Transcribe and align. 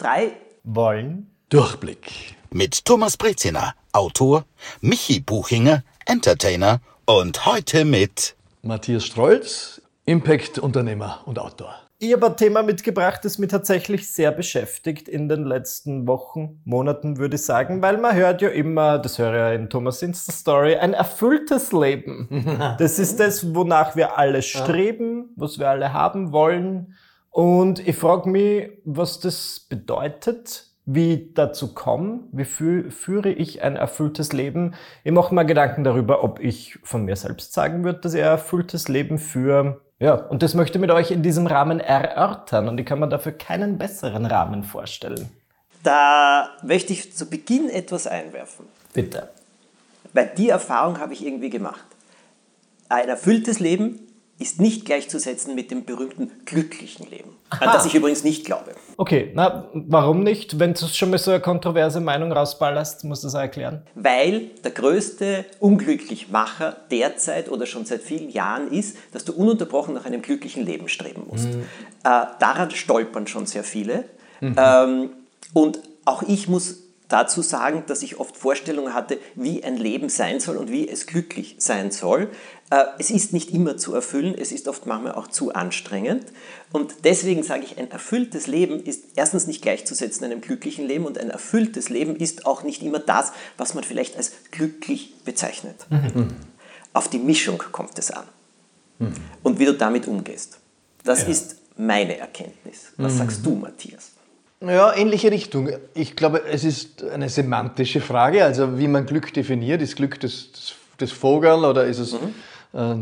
drei 0.00 0.32
wollen 0.64 1.30
Durchblick. 1.50 2.34
Mit 2.50 2.84
Thomas 2.86 3.16
Breziner, 3.16 3.74
Autor, 3.92 4.44
Michi 4.80 5.20
Buchinger, 5.20 5.82
Entertainer 6.06 6.80
und 7.04 7.44
heute 7.44 7.84
mit 7.84 8.34
Matthias 8.62 9.04
Strolz, 9.04 9.82
Impact-Unternehmer 10.06 11.20
und 11.26 11.38
Autor. 11.38 11.74
Ich 11.98 12.14
habe 12.14 12.28
ein 12.28 12.36
Thema 12.38 12.62
mitgebracht, 12.62 13.20
das 13.24 13.36
mich 13.36 13.50
tatsächlich 13.50 14.10
sehr 14.10 14.32
beschäftigt 14.32 15.06
in 15.06 15.28
den 15.28 15.44
letzten 15.44 16.06
Wochen, 16.06 16.62
Monaten, 16.64 17.18
würde 17.18 17.36
ich 17.36 17.42
sagen, 17.42 17.82
weil 17.82 17.98
man 17.98 18.14
hört 18.16 18.40
ja 18.40 18.48
immer, 18.48 18.98
das 18.98 19.18
höre 19.18 19.34
ich 19.34 19.38
ja 19.38 19.52
in 19.52 19.68
Thomas 19.68 20.00
Insta-Story, 20.00 20.76
ein 20.76 20.94
erfülltes 20.94 21.72
Leben. 21.72 22.26
Das 22.78 22.98
ist 22.98 23.20
das, 23.20 23.54
wonach 23.54 23.96
wir 23.96 24.16
alle 24.16 24.40
streben, 24.40 25.34
was 25.36 25.58
wir 25.58 25.68
alle 25.68 25.92
haben 25.92 26.32
wollen. 26.32 26.94
Und 27.30 27.86
ich 27.86 27.96
frage 27.96 28.28
mich, 28.28 28.70
was 28.84 29.20
das 29.20 29.66
bedeutet, 29.68 30.66
wie 30.84 31.14
ich 31.14 31.34
dazu 31.34 31.72
komme, 31.74 32.20
wie 32.32 32.44
fü 32.44 32.90
führe 32.90 33.30
ich 33.30 33.62
ein 33.62 33.76
erfülltes 33.76 34.32
Leben. 34.32 34.74
Ich 35.04 35.12
mache 35.12 35.34
mir 35.34 35.44
Gedanken 35.44 35.84
darüber, 35.84 36.24
ob 36.24 36.40
ich 36.40 36.78
von 36.82 37.04
mir 37.04 37.14
selbst 37.16 37.52
sagen 37.52 37.84
würde, 37.84 38.00
dass 38.00 38.14
ich 38.14 38.20
ein 38.20 38.28
erfülltes 38.28 38.88
Leben 38.88 39.18
führe. 39.18 39.80
Ja, 40.00 40.14
und 40.14 40.42
das 40.42 40.54
möchte 40.54 40.78
ich 40.78 40.80
mit 40.80 40.90
euch 40.90 41.10
in 41.10 41.22
diesem 41.22 41.46
Rahmen 41.46 41.78
erörtern 41.78 42.68
und 42.68 42.80
ich 42.80 42.86
kann 42.86 42.98
mir 42.98 43.08
dafür 43.08 43.32
keinen 43.32 43.78
besseren 43.78 44.26
Rahmen 44.26 44.64
vorstellen. 44.64 45.28
Da 45.82 46.50
möchte 46.62 46.92
ich 46.92 47.14
zu 47.14 47.26
Beginn 47.26 47.68
etwas 47.70 48.06
einwerfen. 48.06 48.66
Bitte. 48.92 49.28
Weil 50.12 50.30
die 50.36 50.48
Erfahrung 50.48 50.98
habe 50.98 51.12
ich 51.12 51.24
irgendwie 51.24 51.50
gemacht. 51.50 51.84
Ein 52.88 53.08
erfülltes 53.08 53.60
Leben 53.60 54.00
ist 54.40 54.60
nicht 54.60 54.86
gleichzusetzen 54.86 55.54
mit 55.54 55.70
dem 55.70 55.84
berühmten 55.84 56.30
glücklichen 56.46 57.08
Leben. 57.10 57.36
An 57.50 57.60
das 57.72 57.84
ich 57.84 57.94
übrigens 57.94 58.24
nicht 58.24 58.46
glaube. 58.46 58.72
Okay, 58.96 59.30
na, 59.34 59.68
warum 59.74 60.22
nicht? 60.22 60.58
Wenn 60.58 60.72
du 60.72 60.86
schon 60.86 61.10
mal 61.10 61.18
so 61.18 61.30
eine 61.30 61.40
kontroverse 61.40 62.00
Meinung 62.00 62.32
rausballerst, 62.32 63.04
musst 63.04 63.22
du 63.22 63.26
das 63.26 63.34
auch 63.34 63.40
erklären. 63.40 63.82
Weil 63.94 64.50
der 64.64 64.70
größte 64.70 65.44
Unglücklichmacher 65.58 66.76
derzeit 66.90 67.50
oder 67.50 67.66
schon 67.66 67.84
seit 67.84 68.00
vielen 68.00 68.30
Jahren 68.30 68.72
ist, 68.72 68.96
dass 69.12 69.24
du 69.24 69.34
ununterbrochen 69.34 69.94
nach 69.94 70.06
einem 70.06 70.22
glücklichen 70.22 70.64
Leben 70.64 70.88
streben 70.88 71.24
musst. 71.28 71.46
Äh, 71.46 71.58
daran 72.02 72.70
stolpern 72.70 73.26
schon 73.26 73.46
sehr 73.46 73.64
viele. 73.64 74.04
Ähm, 74.40 75.10
und 75.52 75.80
auch 76.04 76.22
ich 76.22 76.48
muss 76.48 76.82
dazu 77.10 77.42
sagen, 77.42 77.84
dass 77.86 78.02
ich 78.02 78.18
oft 78.18 78.36
Vorstellungen 78.36 78.94
hatte, 78.94 79.18
wie 79.34 79.62
ein 79.62 79.76
Leben 79.76 80.08
sein 80.08 80.40
soll 80.40 80.56
und 80.56 80.70
wie 80.70 80.88
es 80.88 81.06
glücklich 81.06 81.56
sein 81.58 81.90
soll. 81.90 82.30
Äh, 82.70 82.84
Es 82.98 83.10
ist 83.10 83.32
nicht 83.32 83.50
immer 83.52 83.76
zu 83.76 83.94
erfüllen, 83.94 84.34
es 84.38 84.52
ist 84.52 84.68
oft 84.68 84.86
manchmal 84.86 85.12
auch 85.12 85.26
zu 85.26 85.52
anstrengend. 85.52 86.26
Und 86.72 87.04
deswegen 87.04 87.42
sage 87.42 87.64
ich, 87.64 87.78
ein 87.78 87.90
erfülltes 87.90 88.46
Leben 88.46 88.80
ist 88.82 89.04
erstens 89.16 89.46
nicht 89.46 89.60
gleichzusetzen 89.60 90.24
einem 90.24 90.40
glücklichen 90.40 90.86
Leben 90.86 91.04
und 91.04 91.18
ein 91.18 91.30
erfülltes 91.30 91.88
Leben 91.88 92.16
ist 92.16 92.46
auch 92.46 92.62
nicht 92.62 92.82
immer 92.82 93.00
das, 93.00 93.32
was 93.56 93.74
man 93.74 93.84
vielleicht 93.84 94.16
als 94.16 94.32
glücklich 94.50 95.14
bezeichnet. 95.24 95.76
Auf 96.92 97.08
die 97.08 97.18
Mischung 97.18 97.58
kommt 97.72 97.98
es 97.98 98.10
an. 98.10 98.24
Und 99.42 99.58
wie 99.58 99.64
du 99.64 99.74
damit 99.74 100.06
umgehst. 100.06 100.58
Das 101.04 101.24
ist 101.24 101.56
meine 101.76 102.18
Erkenntnis. 102.18 102.92
Was 102.98 103.16
sagst 103.18 103.44
du, 103.46 103.54
Matthias? 103.54 104.12
Ja, 104.62 104.94
ähnliche 104.94 105.30
Richtung. 105.30 105.70
Ich 105.94 106.16
glaube, 106.16 106.42
es 106.44 106.64
ist 106.64 107.02
eine 107.02 107.30
semantische 107.30 108.02
Frage. 108.02 108.44
Also, 108.44 108.78
wie 108.78 108.88
man 108.88 109.06
Glück 109.06 109.32
definiert. 109.32 109.80
Ist 109.80 109.96
Glück 109.96 110.20
das, 110.20 110.48
das, 110.52 110.74
das 110.98 111.12
Vogeln 111.12 111.64
oder 111.64 111.84
ist 111.84 111.98
es 111.98 112.12
äh, 112.74 112.96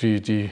die, 0.00 0.22
die 0.22 0.50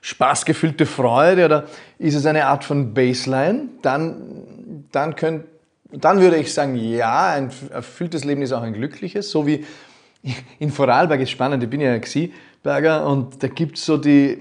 spaßgefüllte 0.00 0.86
Freude 0.86 1.44
oder 1.44 1.66
ist 1.98 2.14
es 2.14 2.24
eine 2.24 2.46
Art 2.46 2.64
von 2.64 2.94
Baseline? 2.94 3.68
Dann, 3.82 4.86
dann, 4.92 5.14
könnt, 5.14 5.44
dann 5.90 6.20
würde 6.20 6.38
ich 6.38 6.54
sagen, 6.54 6.76
ja, 6.76 7.32
ein 7.32 7.50
erfülltes 7.70 8.24
Leben 8.24 8.40
ist 8.40 8.52
auch 8.52 8.62
ein 8.62 8.72
glückliches. 8.72 9.30
So 9.30 9.46
wie 9.46 9.66
in 10.58 10.70
Vorarlberg 10.70 11.20
ist 11.20 11.30
spannend, 11.30 11.62
ich 11.62 11.68
bin 11.68 11.82
ja 11.82 11.98
Xi-Berger 11.98 13.06
und 13.06 13.42
da 13.42 13.48
gibt 13.48 13.76
es 13.76 13.84
so 13.84 13.98
die 13.98 14.38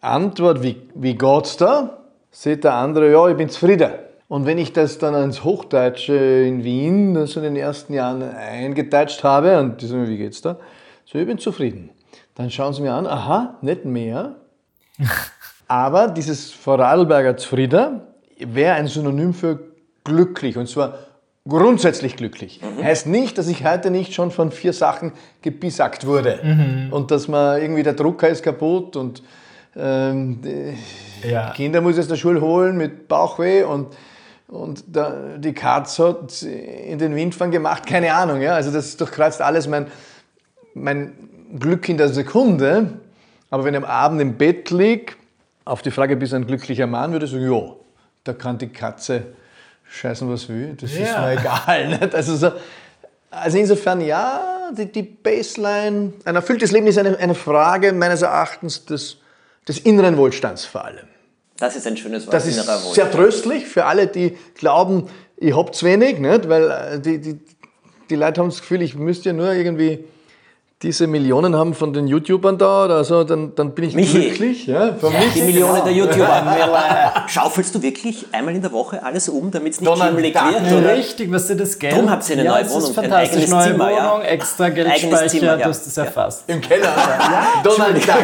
Antwort, 0.00 0.62
wie, 0.62 0.80
wie 0.94 1.16
geht's 1.16 1.56
da? 1.56 1.95
Sieht 2.38 2.64
der 2.64 2.74
andere, 2.74 3.10
ja, 3.10 3.26
ich 3.28 3.36
bin 3.38 3.48
zufrieden. 3.48 3.92
Und 4.28 4.44
wenn 4.44 4.58
ich 4.58 4.74
das 4.74 4.98
dann 4.98 5.14
ins 5.14 5.42
Hochdeutsche 5.42 6.14
in 6.14 6.64
Wien 6.64 7.26
so 7.26 7.40
in 7.40 7.44
den 7.44 7.56
ersten 7.56 7.94
Jahren 7.94 8.22
eingedeutscht 8.22 9.24
habe 9.24 9.58
und 9.58 9.80
die 9.80 9.86
sagen, 9.86 10.06
wie 10.06 10.18
geht's 10.18 10.42
da? 10.42 10.58
So, 11.06 11.18
ich 11.18 11.26
bin 11.26 11.38
zufrieden. 11.38 11.88
Dann 12.34 12.50
schauen 12.50 12.74
sie 12.74 12.82
mir 12.82 12.92
an, 12.92 13.06
aha, 13.06 13.56
nicht 13.62 13.86
mehr. 13.86 14.34
Aber 15.66 16.08
dieses 16.08 16.52
Vorarlberger 16.52 17.38
Zufrieden 17.38 18.02
wäre 18.38 18.74
ein 18.74 18.86
Synonym 18.86 19.32
für 19.32 19.58
glücklich 20.04 20.58
und 20.58 20.68
zwar 20.68 20.98
grundsätzlich 21.48 22.16
glücklich. 22.16 22.60
Heißt 22.82 23.06
nicht, 23.06 23.38
dass 23.38 23.48
ich 23.48 23.64
heute 23.64 23.90
nicht 23.90 24.12
schon 24.12 24.30
von 24.30 24.52
vier 24.52 24.74
Sachen 24.74 25.12
gebisackt 25.40 26.06
wurde 26.06 26.88
und 26.90 27.10
dass 27.10 27.28
man 27.28 27.62
irgendwie 27.62 27.82
der 27.82 27.94
Drucker 27.94 28.28
ist 28.28 28.42
kaputt 28.42 28.94
und 28.94 29.22
ähm, 29.76 30.40
die 30.42 31.28
Ja. 31.28 31.50
Kinder 31.50 31.80
muss 31.80 31.94
ich 31.94 32.00
aus 32.00 32.08
der 32.08 32.16
Schule 32.16 32.40
holen 32.40 32.76
mit 32.76 33.08
Bauchweh 33.08 33.62
und, 33.64 33.88
und 34.48 34.84
da, 34.88 35.14
die 35.38 35.52
Katz 35.52 35.98
hat 35.98 36.42
in 36.42 36.98
den 36.98 37.14
Windfang 37.14 37.50
gemacht, 37.50 37.86
keine 37.86 38.14
Ahnung. 38.14 38.40
Ja? 38.40 38.54
Also 38.54 38.70
das 38.72 38.96
durchkreuzt 38.96 39.40
alles 39.42 39.66
mein, 39.68 39.86
mein 40.74 41.12
Glück 41.58 41.88
in 41.88 41.96
der 41.98 42.08
Sekunde. 42.08 42.90
Aber 43.50 43.64
wenn 43.64 43.74
ich 43.74 43.78
am 43.78 43.84
Abend 43.84 44.20
im 44.20 44.36
Bett 44.36 44.70
liege, 44.70 45.14
auf 45.64 45.82
die 45.82 45.90
Frage, 45.90 46.16
bist 46.16 46.32
du 46.32 46.36
ein 46.36 46.46
glücklicher 46.46 46.86
Mann, 46.86 47.12
würde 47.12 47.26
ich 47.26 47.32
sagen, 47.32 47.50
ja, 47.52 47.72
da 48.24 48.32
kann 48.32 48.58
die 48.58 48.68
Katze 48.68 49.22
scheißen, 49.88 50.28
was 50.30 50.48
will, 50.48 50.76
das 50.80 50.92
ist 50.92 50.98
Ja. 51.00 51.20
mir 51.26 51.32
egal. 51.40 51.88
Nicht? 52.00 52.14
Also, 52.14 52.36
so, 52.36 52.50
also 53.30 53.58
insofern, 53.58 54.00
ja, 54.00 54.70
die, 54.76 54.90
die 54.90 55.02
Baseline, 55.02 56.12
ein 56.24 56.34
erfülltes 56.34 56.72
Leben 56.72 56.86
ist 56.88 56.98
eine, 56.98 57.16
eine 57.18 57.34
Frage 57.34 57.92
meines 57.92 58.22
Erachtens 58.22 58.84
des, 58.84 59.18
des 59.68 59.78
inneren 59.78 60.16
Wohlstands 60.16 60.64
vor 60.64 60.84
allem. 60.84 61.06
Das 61.56 61.74
ist 61.74 61.86
ein 61.86 61.96
schönes 61.96 62.26
Wort. 62.26 62.34
Das 62.34 62.46
ist 62.46 62.62
sehr 62.94 63.10
tröstlich 63.10 63.66
für 63.66 63.86
alle, 63.86 64.06
die 64.06 64.36
glauben, 64.54 65.08
ich 65.36 65.56
hab 65.56 65.74
zu 65.74 65.86
wenig, 65.86 66.18
nicht? 66.18 66.48
weil 66.48 66.70
äh, 66.70 67.00
die, 67.00 67.18
die, 67.20 67.38
die 68.10 68.14
Leute 68.16 68.40
haben 68.40 68.50
das 68.50 68.60
Gefühl, 68.60 68.82
ich 68.82 68.94
müsste 68.94 69.30
ja 69.30 69.32
nur 69.32 69.52
irgendwie 69.52 70.04
diese 70.82 71.06
Millionen 71.06 71.56
haben 71.56 71.72
von 71.72 71.94
den 71.94 72.06
YouTubern 72.06 72.58
da 72.58 72.84
oder 72.84 73.02
so, 73.02 73.24
dann, 73.24 73.54
dann 73.54 73.70
bin 73.72 73.86
ich 73.86 73.94
Michi. 73.94 74.20
glücklich. 74.20 74.66
Ja, 74.66 74.92
von 74.92 75.10
Ja, 75.10 75.20
mich. 75.20 75.32
die 75.32 75.40
Millionen 75.40 75.82
der 75.84 75.92
YouTuber. 75.94 77.24
Schaufelst 77.28 77.74
du 77.74 77.80
wirklich 77.82 78.26
einmal 78.32 78.54
in 78.54 78.60
der 78.60 78.72
Woche 78.72 79.02
alles 79.02 79.30
um, 79.30 79.50
damit 79.50 79.72
es 79.72 79.80
nicht 79.80 79.90
Donald 79.90 80.10
schimmelig 80.10 80.34
wird? 80.34 80.72
Oder? 80.72 80.92
Richtig, 80.94 81.32
was 81.32 81.46
du 81.46 81.56
das 81.56 81.78
Geld. 81.78 81.94
Drum 81.96 82.10
habt 82.10 82.28
ihr 82.28 82.34
eine 82.36 82.44
ja, 82.44 82.52
neue 82.52 82.68
Wohnung, 82.68 82.78
Ist 82.82 82.88
ein 82.88 82.94
fantastisch, 82.94 83.30
eigenes 83.32 83.50
neue 83.50 83.64
Zimmer, 83.72 83.90
ja. 83.90 84.10
Wohnung, 84.12 84.22
extra 84.26 84.64
Eigenes 84.64 84.84
Geldspeicher, 85.00 85.26
Zimmer, 85.28 85.46
ja. 85.46 85.56
du 85.56 85.64
hast 85.64 85.86
es 85.86 85.96
Ja. 85.96 86.04
erfasst. 86.04 86.44
Im 86.46 86.60
Keller. 86.60 86.92
Donald 87.64 88.06
Duck. 88.08 88.14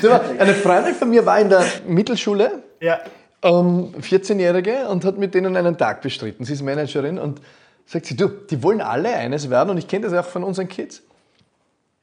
Du, 0.00 0.08
Eine 0.38 0.54
Freundin 0.54 0.94
von 0.94 1.10
mir 1.10 1.26
war 1.26 1.40
in 1.40 1.48
der 1.48 1.64
Mittelschule, 1.88 2.62
Ja. 2.80 3.00
ähm, 3.42 3.94
14-Jährige, 4.00 4.86
und 4.88 5.04
hat 5.04 5.18
mit 5.18 5.34
denen 5.34 5.56
einen 5.56 5.76
Tag 5.76 6.02
bestritten. 6.02 6.44
Sie 6.44 6.52
ist 6.52 6.62
Managerin 6.62 7.18
und 7.18 7.40
sagt 7.84 8.06
sie, 8.06 8.16
du, 8.16 8.28
die 8.28 8.62
wollen 8.62 8.80
alle 8.80 9.08
eines 9.12 9.50
werden, 9.50 9.70
und 9.70 9.78
ich 9.78 9.88
kenne 9.88 10.08
das 10.08 10.14
auch 10.24 10.28
von 10.30 10.44
unseren 10.44 10.68
Kids. 10.68 11.02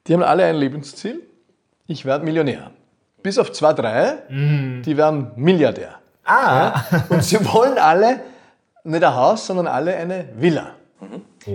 Die 0.07 0.13
haben 0.13 0.23
alle 0.23 0.43
ein 0.45 0.55
Lebensziel. 0.55 1.21
Ich 1.87 2.05
werde 2.05 2.25
Millionär. 2.25 2.71
Bis 3.21 3.37
auf 3.37 3.51
zwei, 3.53 3.71
drei, 3.73 4.17
die 4.29 4.97
werden 4.97 5.31
Milliardär. 5.35 5.95
Ah. 6.25 6.81
Und 7.09 7.23
sie 7.23 7.37
wollen 7.45 7.77
alle 7.77 8.19
nicht 8.83 9.03
ein 9.03 9.15
Haus, 9.15 9.47
sondern 9.47 9.67
alle 9.67 9.95
eine 9.95 10.27
Villa. 10.35 10.71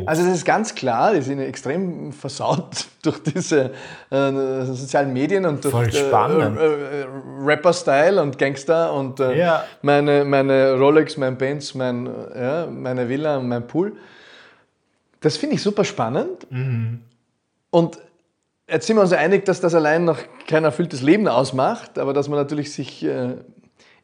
Also 0.05 0.23
das 0.25 0.35
ist 0.35 0.45
ganz 0.45 0.75
klar, 0.75 1.15
die 1.15 1.23
sind 1.23 1.41
extrem 1.41 2.13
versaut 2.13 2.87
durch 3.03 3.23
diese 3.23 3.71
äh, 4.11 4.65
sozialen 4.65 5.13
Medien 5.15 5.47
und 5.47 5.65
durch 5.65 5.73
Voll 5.73 5.93
spannend. 5.93 6.59
Äh, 6.59 7.01
äh, 7.03 7.07
Rapper-Style 7.41 8.21
und 8.21 8.39
Gangster 8.39 8.93
und 8.93 9.21
äh, 9.21 9.39
Ja. 9.39 9.65
meine, 9.81 10.25
meine 10.27 10.75
Rolex, 10.75 11.17
mein 11.17 11.39
Benz, 11.39 11.75
mein, 11.75 12.07
äh, 12.35 12.43
ja, 12.43 12.67
meine 12.67 13.09
Villa, 13.09 13.41
mein 13.41 13.67
Pool. 13.67 13.95
Das 15.21 15.37
finde 15.39 15.57
ich 15.57 15.63
super 15.63 15.85
spannend. 15.85 16.47
Und 17.71 17.99
jetzt 18.69 18.87
sind 18.87 18.97
wir 18.97 19.03
uns 19.03 19.13
einig, 19.13 19.45
dass 19.45 19.61
das 19.61 19.75
allein 19.75 20.05
noch 20.05 20.19
kein 20.47 20.65
erfülltes 20.65 21.03
Leben 21.03 21.27
ausmacht, 21.29 21.99
aber 21.99 22.13
dass 22.13 22.29
man 22.29 22.39
natürlich 22.39 22.73
sich 22.73 23.05
äh, 23.05 23.37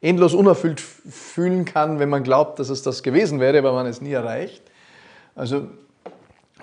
endlos 0.01 0.33
unerfüllt 0.33 0.81
fühlen 0.81 1.65
kann, 1.65 1.99
wenn 1.99 2.09
man 2.09 2.23
glaubt, 2.23 2.59
dass 2.59 2.69
es 2.69 2.81
das 2.81 3.03
gewesen 3.03 3.39
wäre, 3.39 3.63
weil 3.63 3.73
man 3.73 3.85
es 3.85 4.01
nie 4.01 4.11
erreicht. 4.11 4.63
Also, 5.35 5.67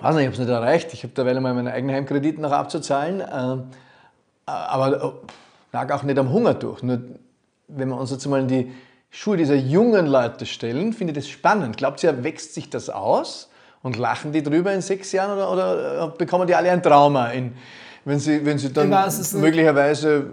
weiß 0.01 0.15
nicht, 0.15 0.23
ich 0.23 0.27
habe 0.27 0.33
es 0.33 0.39
nicht 0.39 0.49
erreicht. 0.49 0.93
Ich 0.93 1.03
habe 1.03 1.13
derweil 1.13 1.39
mal 1.39 1.53
meinen 1.53 1.67
eigenen 1.67 1.95
Heimkredit 1.95 2.39
noch 2.39 2.51
abzuzahlen. 2.51 3.21
ähm, 3.21 3.63
aber 4.45 5.03
oh, 5.03 5.13
lag 5.71 5.91
auch 5.91 6.03
nicht 6.03 6.17
am 6.17 6.31
Hunger 6.31 6.53
durch. 6.53 6.83
Nur 6.83 6.99
wenn 7.69 7.89
wir 7.89 7.97
uns 7.97 8.11
jetzt 8.11 8.25
mal 8.27 8.41
in 8.41 8.47
die 8.47 8.71
Schuhe 9.09 9.37
dieser 9.37 9.55
jungen 9.55 10.07
Leute 10.07 10.45
stellen, 10.45 10.91
finde 10.91 11.11
ich 11.11 11.19
das 11.19 11.29
spannend. 11.29 11.77
Glaubt 11.77 12.03
ihr, 12.03 12.23
wächst 12.23 12.53
sich 12.53 12.69
das 12.69 12.89
aus 12.89 13.49
und 13.83 13.97
lachen 13.97 14.31
die 14.31 14.43
drüber 14.43 14.73
in 14.73 14.81
sechs 14.81 15.11
Jahren 15.11 15.37
oder, 15.37 15.51
oder 15.51 16.03
äh, 16.05 16.17
bekommen 16.17 16.47
die 16.47 16.55
alle 16.55 16.71
ein 16.71 16.83
Trauma, 16.83 17.27
in, 17.27 17.53
wenn, 18.05 18.19
sie, 18.19 18.45
wenn 18.45 18.57
sie 18.57 18.71
dann 18.71 18.91
weiß 18.91 19.33
möglicherweise, 19.33 20.15
äh, 20.15 20.23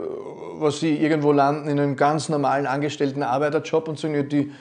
was 0.61 0.81
sie 0.81 0.97
irgendwo 0.97 1.33
landen, 1.33 1.69
in 1.69 1.79
einem 1.79 1.97
ganz 1.97 2.29
normalen 2.29 2.67
angestellten 2.67 3.23
Arbeiterjob 3.23 3.89
und 3.89 3.99
sagen, 3.99 4.15
ja, 4.15 4.23
die, 4.23 4.53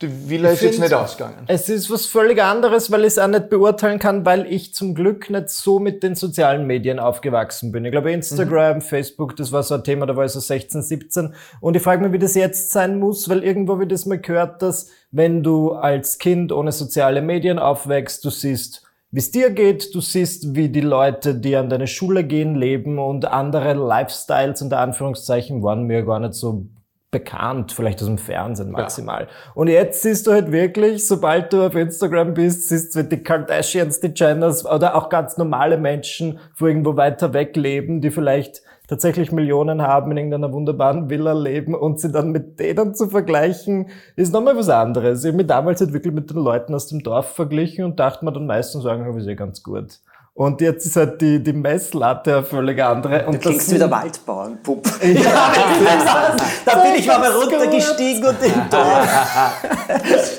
die 0.00 0.30
Villa 0.30 0.50
ist 0.50 0.62
jetzt 0.62 0.78
nicht 0.78 0.94
ausgegangen. 0.94 1.38
Es 1.48 1.68
ist 1.68 1.90
was 1.90 2.06
völlig 2.06 2.40
anderes, 2.40 2.90
weil 2.90 3.00
ich 3.00 3.08
es 3.08 3.18
auch 3.18 3.26
nicht 3.26 3.48
beurteilen 3.48 3.98
kann, 3.98 4.24
weil 4.24 4.46
ich 4.46 4.72
zum 4.72 4.94
Glück 4.94 5.28
nicht 5.28 5.48
so 5.48 5.80
mit 5.80 6.02
den 6.02 6.14
sozialen 6.14 6.66
Medien 6.66 7.00
aufgewachsen 7.00 7.72
bin. 7.72 7.84
Ich 7.84 7.90
glaube, 7.90 8.12
Instagram, 8.12 8.80
Facebook, 8.80 9.34
das 9.36 9.50
war 9.50 9.62
so 9.64 9.74
ein 9.74 9.82
Thema, 9.82 10.06
da 10.06 10.14
war 10.14 10.24
ich 10.24 10.32
so 10.32 10.40
16, 10.40 10.82
17. 10.82 11.34
Und 11.60 11.76
ich 11.76 11.82
frage 11.82 12.02
mich, 12.02 12.12
wie 12.12 12.18
das 12.18 12.36
jetzt 12.36 12.70
sein 12.70 13.00
muss, 13.00 13.28
weil 13.28 13.42
irgendwo 13.42 13.72
habe 13.72 13.84
ich 13.84 13.88
das 13.88 14.06
mal 14.06 14.20
gehört, 14.20 14.62
dass 14.62 14.88
wenn 15.10 15.42
du 15.42 15.72
als 15.72 16.18
Kind 16.18 16.52
ohne 16.52 16.70
soziale 16.70 17.20
Medien 17.20 17.58
aufwächst, 17.58 18.24
du 18.24 18.30
siehst, 18.30 18.87
wie 19.10 19.20
es 19.20 19.30
dir 19.30 19.50
geht, 19.50 19.94
du 19.94 20.00
siehst, 20.00 20.54
wie 20.54 20.68
die 20.68 20.82
Leute, 20.82 21.34
die 21.34 21.56
an 21.56 21.70
deine 21.70 21.86
Schule 21.86 22.24
gehen, 22.24 22.54
leben 22.54 22.98
und 22.98 23.24
andere 23.24 23.72
Lifestyles 23.72 24.60
unter 24.60 24.80
Anführungszeichen 24.80 25.62
waren 25.62 25.84
mir 25.84 26.04
gar 26.04 26.20
nicht 26.20 26.34
so 26.34 26.66
bekannt, 27.10 27.72
vielleicht 27.72 28.02
aus 28.02 28.06
dem 28.06 28.18
Fernsehen 28.18 28.70
maximal. 28.70 29.28
Und 29.54 29.68
jetzt 29.68 30.02
siehst 30.02 30.26
du 30.26 30.32
halt 30.32 30.52
wirklich, 30.52 31.06
sobald 31.06 31.54
du 31.54 31.66
auf 31.66 31.74
Instagram 31.74 32.34
bist, 32.34 32.68
siehst 32.68 32.94
du 32.94 33.02
die 33.02 33.22
Kardashians, 33.22 34.00
die 34.00 34.12
Jenners 34.14 34.66
oder 34.66 34.94
auch 34.94 35.08
ganz 35.08 35.38
normale 35.38 35.78
Menschen, 35.78 36.38
wo 36.58 36.66
irgendwo 36.66 36.96
weiter 36.96 37.32
weg 37.32 37.56
leben, 37.56 38.02
die 38.02 38.10
vielleicht 38.10 38.62
tatsächlich 38.88 39.30
Millionen 39.30 39.82
haben, 39.82 40.10
in 40.10 40.16
irgendeiner 40.16 40.52
wunderbaren 40.52 41.10
Villa 41.10 41.34
leben 41.34 41.74
und 41.74 42.00
sie 42.00 42.10
dann 42.10 42.32
mit 42.32 42.58
denen 42.58 42.94
zu 42.94 43.08
vergleichen, 43.08 43.90
ist 44.16 44.32
nochmal 44.32 44.56
was 44.56 44.70
anderes. 44.70 45.22
Ich 45.22 45.28
habe 45.28 45.36
mich 45.36 45.46
damals 45.46 45.80
halt 45.80 45.92
wirklich 45.92 46.14
mit 46.14 46.30
den 46.30 46.38
Leuten 46.38 46.74
aus 46.74 46.88
dem 46.88 47.02
Dorf 47.02 47.34
verglichen 47.34 47.84
und 47.84 48.00
dachte 48.00 48.24
mir 48.24 48.32
dann 48.32 48.46
meistens, 48.46 48.82
sagen, 48.82 49.04
wir 49.04 49.26
eh 49.28 49.34
ganz 49.36 49.62
gut. 49.62 50.00
Und 50.38 50.60
jetzt 50.60 50.86
ist 50.86 50.94
halt 50.94 51.20
die, 51.20 51.42
die 51.42 51.52
Messlatte 51.52 52.36
eine 52.36 52.42
völlig 52.44 52.80
andere. 52.80 53.26
Und 53.26 53.34
Du 53.34 53.38
klingst 53.40 53.70
wie 53.72 53.78
der 53.78 53.88
sind- 53.88 53.90
Waldbauernpup. 53.90 54.86
Ja, 55.02 55.52
da 56.64 56.74
bin 56.78 56.94
ich 56.94 57.06
mal 57.08 57.20
Ganz 57.20 57.34
runtergestiegen 57.42 58.24
und 58.24 58.36
im 58.44 58.70
Dorf. 58.70 59.08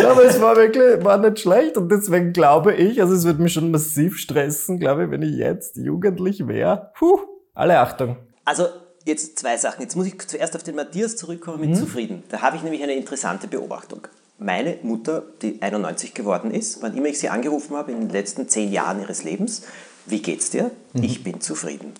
Ja, 0.00 0.10
aber 0.10 0.24
es 0.24 0.38
war 0.40 0.56
wirklich, 0.56 1.02
war 1.04 1.16
nicht 1.18 1.40
schlecht 1.40 1.76
und 1.78 1.88
deswegen 1.90 2.32
glaube 2.32 2.74
ich, 2.74 3.00
also 3.00 3.14
es 3.14 3.24
wird 3.24 3.38
mich 3.38 3.52
schon 3.54 3.70
massiv 3.70 4.18
stressen, 4.18 4.78
glaube 4.78 5.04
ich, 5.04 5.10
wenn 5.10 5.22
ich 5.22 5.36
jetzt 5.36 5.76
jugendlich 5.76 6.46
wäre. 6.46 6.90
Puh, 6.98 7.20
alle 7.54 7.78
Achtung. 7.78 8.16
Also 8.44 8.66
jetzt 9.06 9.38
zwei 9.38 9.56
Sachen. 9.56 9.80
Jetzt 9.82 9.96
muss 9.96 10.06
ich 10.06 10.18
zuerst 10.26 10.54
auf 10.56 10.62
den 10.62 10.74
Matthias 10.76 11.16
zurückkommen 11.16 11.60
mit 11.70 11.76
zufrieden. 11.78 12.22
Da 12.28 12.42
habe 12.42 12.56
ich 12.56 12.62
nämlich 12.62 12.82
eine 12.82 12.92
interessante 12.94 13.46
Beobachtung. 13.46 14.00
Meine 14.38 14.78
Mutter, 14.82 15.22
die 15.42 15.62
91 15.62 16.12
geworden 16.12 16.50
ist, 16.50 16.82
wann 16.82 16.96
immer 16.96 17.06
ich 17.06 17.18
sie 17.18 17.28
angerufen 17.28 17.76
habe 17.76 17.92
in 17.92 18.00
den 18.00 18.10
letzten 18.10 18.48
zehn 18.48 18.72
Jahren 18.72 19.00
ihres 19.00 19.22
Lebens, 19.22 19.62
wie 20.06 20.20
geht's 20.20 20.50
dir? 20.50 20.70
Ich 20.92 21.22
bin 21.24 21.40
zufrieden. 21.40 21.94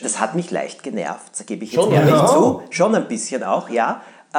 Das 0.00 0.20
hat 0.20 0.34
mich 0.34 0.50
leicht 0.50 0.82
genervt, 0.82 1.38
da 1.38 1.44
gebe 1.44 1.64
ich 1.64 1.72
jetzt 1.72 1.82
Schon, 1.82 1.92
ehrlich 1.92 2.14
ja. 2.14 2.26
zu. 2.26 2.62
Schon 2.70 2.94
ein 2.94 3.08
bisschen 3.08 3.42
auch, 3.42 3.68
ja. 3.68 4.02
Äh, 4.32 4.38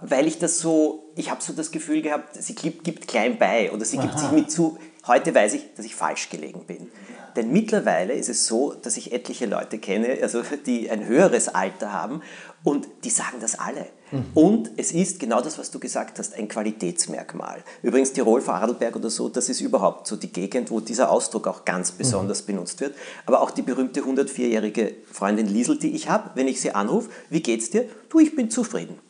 weil 0.00 0.26
ich 0.26 0.38
das 0.38 0.58
so, 0.58 1.04
ich 1.16 1.30
habe 1.30 1.42
so 1.42 1.52
das 1.52 1.70
Gefühl 1.70 2.00
gehabt, 2.00 2.34
sie 2.34 2.54
gibt, 2.54 2.84
gibt 2.84 3.06
klein 3.06 3.38
bei 3.38 3.70
oder 3.72 3.84
sie 3.84 3.98
gibt 3.98 4.18
sich 4.18 4.30
mit 4.30 4.50
zu. 4.50 4.78
Heute 5.06 5.34
weiß 5.34 5.54
ich, 5.54 5.74
dass 5.74 5.84
ich 5.84 5.94
falsch 5.94 6.30
gelegen 6.30 6.64
bin. 6.66 6.90
Denn 7.36 7.52
mittlerweile 7.52 8.14
ist 8.14 8.28
es 8.28 8.46
so, 8.46 8.74
dass 8.74 8.96
ich 8.96 9.12
etliche 9.12 9.46
Leute 9.46 9.78
kenne, 9.78 10.18
also 10.22 10.42
die 10.66 10.90
ein 10.90 11.06
höheres 11.06 11.48
Alter 11.48 11.92
haben 11.92 12.22
und 12.62 12.88
die 13.04 13.10
sagen 13.10 13.38
das 13.40 13.58
alle. 13.58 13.86
Und 14.32 14.70
es 14.76 14.92
ist 14.92 15.18
genau 15.18 15.40
das, 15.40 15.58
was 15.58 15.72
du 15.72 15.80
gesagt 15.80 16.20
hast, 16.20 16.34
ein 16.34 16.46
Qualitätsmerkmal. 16.46 17.64
Übrigens 17.82 18.12
Tirol, 18.12 18.40
Vorarlberg 18.40 18.94
oder 18.94 19.10
so, 19.10 19.28
das 19.28 19.48
ist 19.48 19.60
überhaupt 19.60 20.06
so 20.06 20.14
die 20.14 20.30
Gegend, 20.30 20.70
wo 20.70 20.78
dieser 20.78 21.10
Ausdruck 21.10 21.48
auch 21.48 21.64
ganz 21.64 21.90
besonders 21.90 22.42
benutzt 22.42 22.80
wird. 22.80 22.94
Aber 23.26 23.42
auch 23.42 23.50
die 23.50 23.62
berühmte 23.62 24.02
104-jährige 24.02 24.94
Freundin 25.10 25.48
Liesel, 25.48 25.78
die 25.78 25.96
ich 25.96 26.08
habe, 26.08 26.30
wenn 26.36 26.46
ich 26.46 26.60
sie 26.60 26.70
anrufe, 26.70 27.10
wie 27.28 27.42
geht's 27.42 27.70
dir? 27.70 27.88
Du, 28.08 28.20
ich 28.20 28.36
bin 28.36 28.50
zufrieden. 28.50 29.00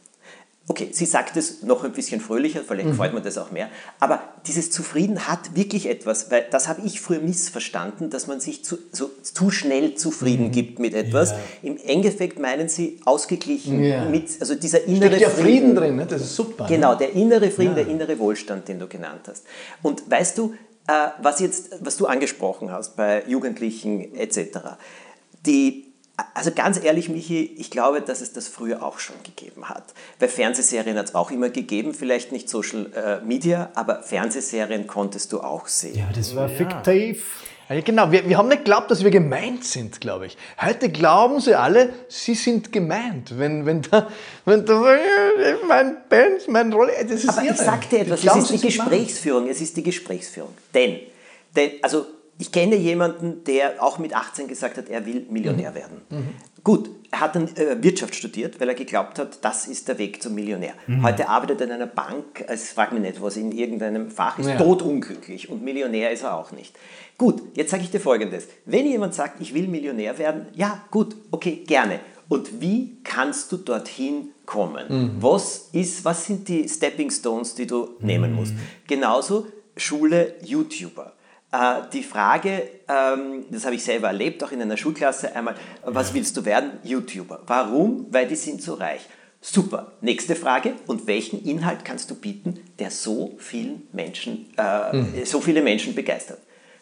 Okay, 0.67 0.89
sie 0.93 1.05
sagt 1.05 1.37
es 1.37 1.63
noch 1.63 1.85
ein 1.85 1.93
bisschen 1.93 2.23
fröhlicher, 2.23 2.63
vielleicht 2.67 2.89
gefällt 2.89 3.13
mir 3.13 3.21
das 3.21 3.37
auch 3.37 3.51
mehr, 3.51 3.69
aber 4.01 4.23
dieses 4.47 4.71
Zufrieden 4.71 5.29
hat 5.29 5.55
wirklich 5.55 5.87
etwas, 5.91 6.31
weil 6.31 6.47
das 6.51 6.69
habe 6.69 6.81
ich 6.87 7.03
früher 7.03 7.21
missverstanden, 7.21 8.09
dass 8.09 8.27
man 8.29 8.41
sich 8.41 8.65
zu, 8.65 8.79
so, 8.91 9.11
zu 9.23 9.51
schnell 9.51 9.95
zufrieden 9.95 10.53
gibt 10.53 10.79
mit 10.79 10.95
etwas. 10.95 11.35
Im 11.63 11.77
Endeffekt 11.85 12.39
meinen 12.39 12.71
sie 12.71 12.99
ausgeglichen, 13.05 13.85
Ja. 13.85 14.07
mit, 14.07 14.31
also 14.41 14.55
dieser 14.55 14.85
innere 14.85 15.09
Steckt 15.17 15.21
ja 15.21 15.29
Frieden 15.29 15.75
drin, 15.75 15.97
ne? 15.97 16.07
das 16.07 16.23
ist 16.23 16.35
super. 16.35 16.65
Genau, 16.67 16.93
Ne? 16.93 16.97
der 16.99 17.13
innere 17.13 17.51
Frieden, 17.51 17.75
der 17.75 17.87
innere 17.87 18.19
Wohlstand, 18.19 18.67
den 18.67 18.79
du 18.79 18.87
genannt 18.87 19.23
hast. 19.29 19.45
Und 19.83 20.11
weißt 20.11 20.39
du, 20.39 20.55
äh, 20.87 20.93
was 21.21 21.41
jetzt, 21.41 21.73
was 21.81 21.99
du 21.99 22.07
angesprochen 22.07 22.71
hast 22.73 22.97
bei 22.97 23.23
Jugendlichen 23.27 24.15
etc. 24.17 24.61
Die, 25.45 25.93
also 26.35 26.53
ganz 26.53 26.83
ehrlich, 26.83 27.09
Michi, 27.09 27.55
ich 27.59 27.71
glaube, 27.71 28.01
dass 28.01 28.21
es 28.21 28.33
das 28.33 28.47
früher 28.47 28.83
auch 28.83 28.99
schon 28.99 29.17
gegeben 29.25 29.69
hat. 29.69 29.95
Bei 30.19 30.29
Fernsehserien 30.29 30.97
hat 30.97 31.07
es 31.07 31.15
auch 31.15 31.31
immer 31.31 31.49
gegeben, 31.49 31.93
vielleicht 31.93 32.31
nicht 32.31 32.49
Social 32.49 32.91
äh, 32.95 33.25
Media, 33.25 33.71
aber 33.75 34.03
Fernsehserien 34.03 34.87
konntest 34.87 35.33
du 35.33 35.41
auch 35.41 35.67
sehen. 35.67 36.07
Das 36.15 36.37
war 36.37 36.49
fiktiv. 36.49 37.43
Ja, 37.69 37.81
genau, 37.81 38.13
wir, 38.13 38.29
wir 38.29 38.37
haben 38.37 38.49
nicht 38.49 38.65
geglaubt, 38.65 38.91
dass 38.91 39.03
wir 39.03 39.11
gemeint 39.11 39.65
sind, 39.65 40.01
glaube 40.01 40.27
ich. 40.27 40.37
Heute 40.61 40.91
glauben 40.91 41.41
sie 41.41 41.55
alle, 41.55 41.95
sie 42.09 42.35
sind 42.35 42.73
gemeint. 42.73 43.39
Wenn, 43.39 43.65
wenn 43.65 43.81
da, 43.83 44.09
wenn 44.45 44.67
da, 44.67 44.97
mein 45.67 45.97
Band, 46.09 46.47
mein 46.49 46.73
Rolle, 46.73 46.93
das 47.03 47.25
ist 47.25 47.31
Aber 47.31 47.43
ich 47.43 47.49
irre. 47.49 47.57
sag 47.57 47.89
dir 47.89 48.01
etwas, 48.01 48.23
es 48.23 48.51
ist 48.51 48.63
die. 48.63 48.67
Gesprächsführung, 48.67 49.49
es 49.49 49.63
ist 49.63 49.77
die 49.79 49.83
Gesprächsführung. 49.83 50.53
Denn, 50.75 51.01
denn 51.57 51.71
also 51.81 52.05
ich 52.39 52.51
kenne 52.53 52.77
jemanden, 52.77 53.45
der 53.45 53.83
auch 53.83 53.99
mit 53.99 54.15
18 54.15 54.49
gesagt 54.49 54.77
hat, 54.77 54.89
er 54.89 55.07
will 55.07 55.27
Millionär 55.31 55.71
Mhm. 55.71 55.75
werden. 55.75 56.03
Gut, 56.65 56.89
er 57.11 57.21
hat 57.21 57.37
dann 57.37 57.49
äh, 57.57 57.83
Wirtschaft 57.83 58.15
studiert, 58.15 58.59
weil 58.59 58.69
er 58.71 58.75
geglaubt 58.75 59.19
hat, 59.19 59.45
das 59.45 59.67
ist 59.69 59.87
der 59.87 59.99
Weg 59.99 60.23
zum 60.23 60.35
Millionär. 60.35 60.73
Mhm. 60.87 61.03
Heute 61.05 61.29
arbeitet 61.29 61.61
er 61.61 61.67
in 61.67 61.73
einer 61.73 61.87
Bank, 61.87 62.43
es 62.49 62.73
fragt 62.73 62.93
mich 62.93 63.03
nicht, 63.03 63.21
was 63.21 63.37
in 63.37 63.53
irgendeinem 63.53 64.11
Fach 64.11 64.39
ist, 64.39 64.49
Ja. 64.49 64.57
totunglücklich 64.57 65.51
und 65.51 65.63
Millionär 65.63 66.11
ist 66.11 66.23
er 66.23 66.35
auch 66.37 66.53
nicht. 66.53 66.75
Gut, 67.19 67.43
jetzt 67.55 67.71
sage 67.71 67.83
ich 67.83 67.91
dir 67.91 68.01
Folgendes. 68.01 68.49
Wenn 68.65 68.87
jemand 68.87 69.15
sagt, 69.15 69.41
ich 69.41 69.53
will 69.55 69.69
Millionär 69.69 70.17
werden, 70.19 70.47
ja 70.55 70.83
gut, 70.91 71.15
okay, 71.31 71.63
gerne. 71.67 72.01
Und 72.31 72.61
wie 72.63 72.97
kannst 73.05 73.53
du 73.53 73.59
dorthin 73.59 74.31
kommen? 74.47 74.87
Mhm. 74.89 75.11
Was, 75.23 75.69
ist, 75.73 76.05
was 76.07 76.25
sind 76.25 76.49
die 76.49 76.67
Stepping 76.67 77.11
Stones, 77.11 77.55
die 77.55 77.67
du 77.67 77.91
nehmen 78.01 78.31
Mhm. 78.31 78.37
musst? 78.37 78.55
Genauso 78.87 79.47
Schule, 79.77 80.35
YouTuber. 80.43 81.13
Äh, 81.55 81.83
die 81.93 82.03
Frage, 82.03 82.69
ähm, 82.89 83.45
das 83.51 83.65
habe 83.65 83.77
ich 83.77 83.85
selber 83.85 84.09
erlebt, 84.09 84.43
auch 84.43 84.51
in 84.51 84.61
einer 84.61 84.77
Schulklasse 84.77 85.37
einmal, 85.37 85.55
was 85.85 86.13
willst 86.13 86.37
du 86.37 86.45
werden? 86.45 86.73
YouTuber. 86.83 87.43
Warum? 87.47 88.07
Weil 88.11 88.27
die 88.27 88.35
sind 88.35 88.61
so 88.61 88.75
reich. 88.75 89.03
Super. 89.41 89.93
Nächste 90.01 90.35
Frage. 90.35 90.73
Und 90.89 91.07
welchen 91.07 91.45
Inhalt 91.45 91.85
kannst 91.85 92.11
du 92.11 92.17
bieten, 92.17 92.59
der 92.81 92.91
so 92.91 93.37
vielen 93.39 93.87
Menschen, 93.93 94.47
äh, 94.57 95.25
so 95.25 95.41
viele 95.41 95.63
Menschen 95.63 95.95
begeistert? 95.95 96.41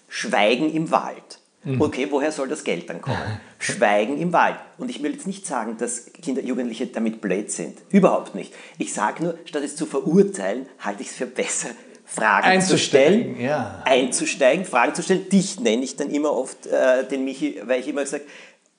Schweigen 0.08 0.73
im 0.73 0.90
Wald. 0.90 1.40
Okay, 1.78 2.08
woher 2.11 2.32
soll 2.32 2.49
das 2.49 2.64
Geld 2.64 2.90
dann 2.90 3.00
kommen? 3.00 3.38
Schweigen 3.61 4.18
im 4.18 4.32
Wald. 4.32 4.56
Und 4.78 4.90
ich 4.90 5.00
will 5.00 5.12
jetzt 5.12 5.28
nicht 5.28 5.47
sagen, 5.47 5.76
dass 5.78 6.12
Kinder, 6.12 6.42
Jugendliche 6.42 6.88
damit 6.88 7.20
blöd 7.20 7.52
sind. 7.52 7.78
Überhaupt 7.90 8.35
nicht. 8.35 8.52
Ich 8.78 8.92
sage 8.92 9.23
nur, 9.23 9.38
statt 9.44 9.62
es 9.62 9.76
zu 9.76 9.87
verurteilen, 9.87 10.66
halte 10.80 11.02
ich 11.02 11.11
es 11.11 11.14
für 11.14 11.26
besser, 11.26 11.68
Fragen 12.14 12.45
zu 12.45 12.50
Einzusteigen, 12.50 13.35
stellen, 13.35 13.40
ja. 13.40 13.83
einzusteigen, 13.85 14.64
Fragen 14.64 14.95
zu 14.95 15.02
stellen. 15.02 15.28
Dich 15.31 15.61
nenne 15.61 15.83
ich 15.83 15.97
dann 15.97 16.11
immer 16.11 16.33
oft, 16.33 16.66
äh, 16.66 17.07
den 17.09 17.25
Michi, 17.25 17.61
weil 17.64 17.81
ich 17.81 17.88
immer 17.88 18.02
gesagt 18.02 18.26